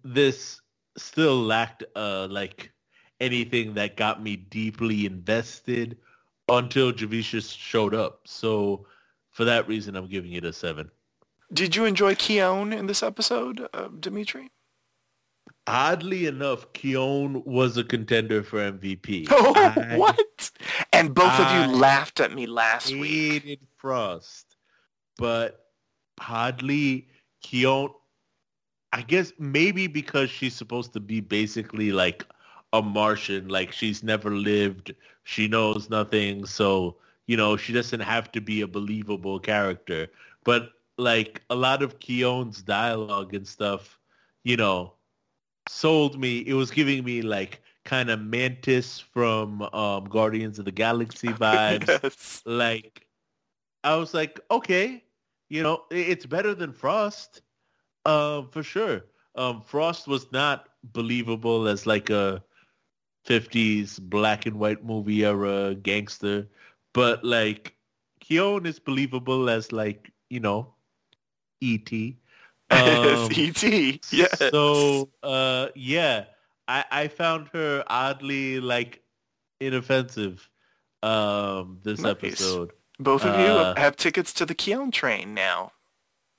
[0.03, 0.61] this
[0.97, 2.73] still lacked uh like
[3.21, 5.97] anything that got me deeply invested
[6.49, 8.21] until Javicia showed up.
[8.25, 8.85] So
[9.29, 10.91] for that reason, I'm giving it a seven.
[11.53, 14.49] Did you enjoy Khione in this episode, uh, Dimitri?
[15.71, 19.27] Oddly enough, Khione was a contender for MVP.
[19.31, 20.51] Oh, I, what?
[20.93, 23.43] And both I of you laughed at me last week.
[23.43, 24.57] Hated Frost,
[25.17, 25.65] but
[26.19, 27.07] oddly,
[27.43, 27.93] Khione
[28.93, 32.25] I guess maybe because she's supposed to be basically like
[32.73, 34.93] a Martian, like she's never lived,
[35.23, 40.07] she knows nothing, so you know she doesn't have to be a believable character.
[40.43, 43.97] But like a lot of Khione's dialogue and stuff,
[44.43, 44.93] you know,
[45.71, 46.39] sold me.
[46.39, 51.99] It was giving me like kind of Mantis from um, Guardians of the Galaxy vibes.
[52.03, 52.41] yes.
[52.45, 53.07] Like
[53.83, 55.03] I was like, okay,
[55.49, 57.41] you know, it's better than Frost.
[58.05, 59.05] Uh, for sure.
[59.35, 62.43] Um, Frost was not believable as like a
[63.25, 66.47] 50s black and white movie era gangster,
[66.93, 67.75] but like
[68.23, 70.73] Khione is believable as like, you know,
[71.61, 72.19] E.T.
[72.81, 73.99] Um, E.T.
[74.11, 74.39] Yes.
[74.39, 76.25] So, uh, yeah,
[76.67, 79.03] I, I found her oddly like
[79.59, 80.49] inoffensive
[81.03, 82.11] um this nice.
[82.11, 82.71] episode.
[82.99, 85.71] Both of you uh, have tickets to the Khione train now.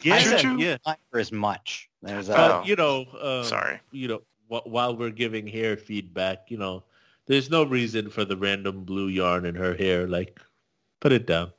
[0.03, 0.77] Yeah, said, yeah.
[0.87, 1.91] Not for as much.
[2.03, 3.81] There's a, uh, you know, um, sorry.
[3.91, 6.83] You know, wh- while we're giving hair feedback, you know,
[7.27, 10.07] there's no reason for the random blue yarn in her hair.
[10.07, 10.41] Like,
[11.01, 11.53] put it down.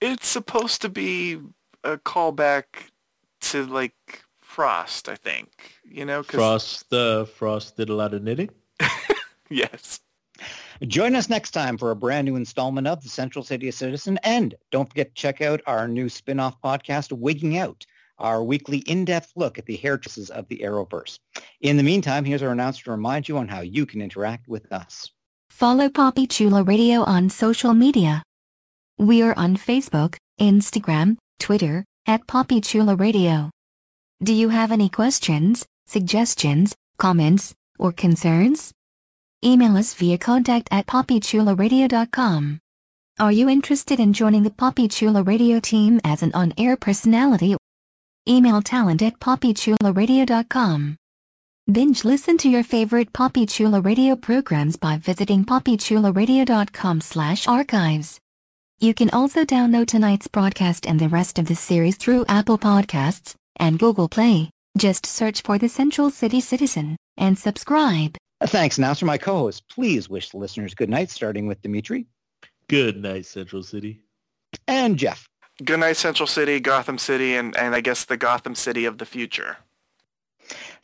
[0.00, 1.40] It's supposed to be
[1.84, 2.90] a callback
[3.42, 5.48] to like Frost, I think.
[5.84, 6.38] You know, cause...
[6.38, 6.92] Frost.
[6.92, 8.50] Uh, Frost did a lot of knitting.
[9.50, 10.00] yes.
[10.86, 14.18] Join us next time for a brand new installment of the Central City Citizen.
[14.24, 17.86] And don't forget to check out our new spin-off podcast, Wigging Out,
[18.18, 21.18] our weekly in-depth look at the hairdressers of the Arrowverse.
[21.60, 24.70] In the meantime, here's our announcer to remind you on how you can interact with
[24.72, 25.08] us.
[25.50, 28.22] Follow Papi Chulo Radio on social media.
[28.98, 33.50] We are on Facebook, Instagram, Twitter, at Papi Chulo Radio.
[34.22, 38.72] Do you have any questions, suggestions, comments, or concerns?
[39.44, 42.60] Email us via contact at PapiChuloRadio.com.
[43.18, 47.56] Are you interested in joining the Papi Chulo Radio team as an on-air personality?
[48.28, 50.96] Email talent at PapiChuloRadio.com.
[51.70, 58.20] Binge listen to your favorite Papi Chulo Radio programs by visiting PapiChuloRadio.com slash archives.
[58.80, 63.34] You can also download tonight's broadcast and the rest of the series through Apple Podcasts
[63.56, 64.50] and Google Play.
[64.76, 68.16] Just search for The Central City Citizen and subscribe.
[68.42, 68.78] Thanks.
[68.78, 72.06] Now for my co-host, please wish the listeners good night, starting with Dimitri.
[72.68, 74.00] Good night, Central City.
[74.66, 75.26] And Jeff.
[75.62, 79.06] Good night, Central City, Gotham City, and, and I guess the Gotham City of the
[79.06, 79.58] future.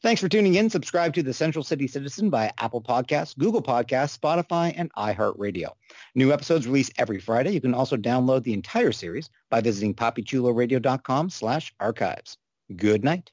[0.01, 0.71] Thanks for tuning in.
[0.71, 5.71] Subscribe to the Central City Citizen by Apple Podcasts, Google Podcasts, Spotify, and iHeartRadio.
[6.15, 7.51] New episodes release every Friday.
[7.51, 12.39] You can also download the entire series by visiting PapiChuloRadio.com slash archives.
[12.77, 13.33] Good night.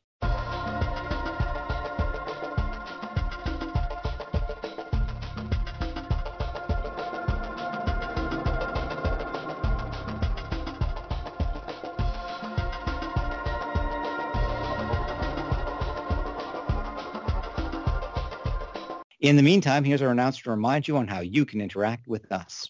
[19.26, 22.31] In the meantime, here's our announcer to remind you on how you can interact with
[22.31, 22.69] us.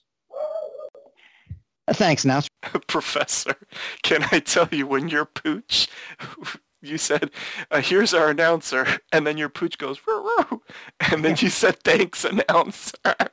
[1.90, 2.48] Thanks, announcer.
[2.88, 3.56] Professor,
[4.04, 5.90] can I tell you when your pooch,
[6.82, 7.32] you said,
[7.72, 10.00] uh, here's our announcer, and then your pooch goes,
[11.12, 12.94] and then you said, thanks, announcer.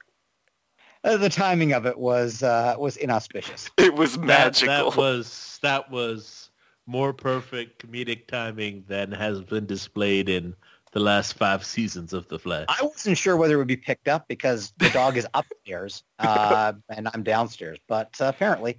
[1.04, 3.68] Uh, the timing of it was uh, was inauspicious.
[3.76, 4.72] It was magical.
[4.72, 6.50] That, that was that was
[6.86, 10.54] more perfect comedic timing than has been displayed in
[10.92, 12.66] the last five seasons of The Flash.
[12.68, 16.74] I wasn't sure whether it would be picked up because the dog is upstairs uh,
[16.90, 18.78] and I'm downstairs, but uh, apparently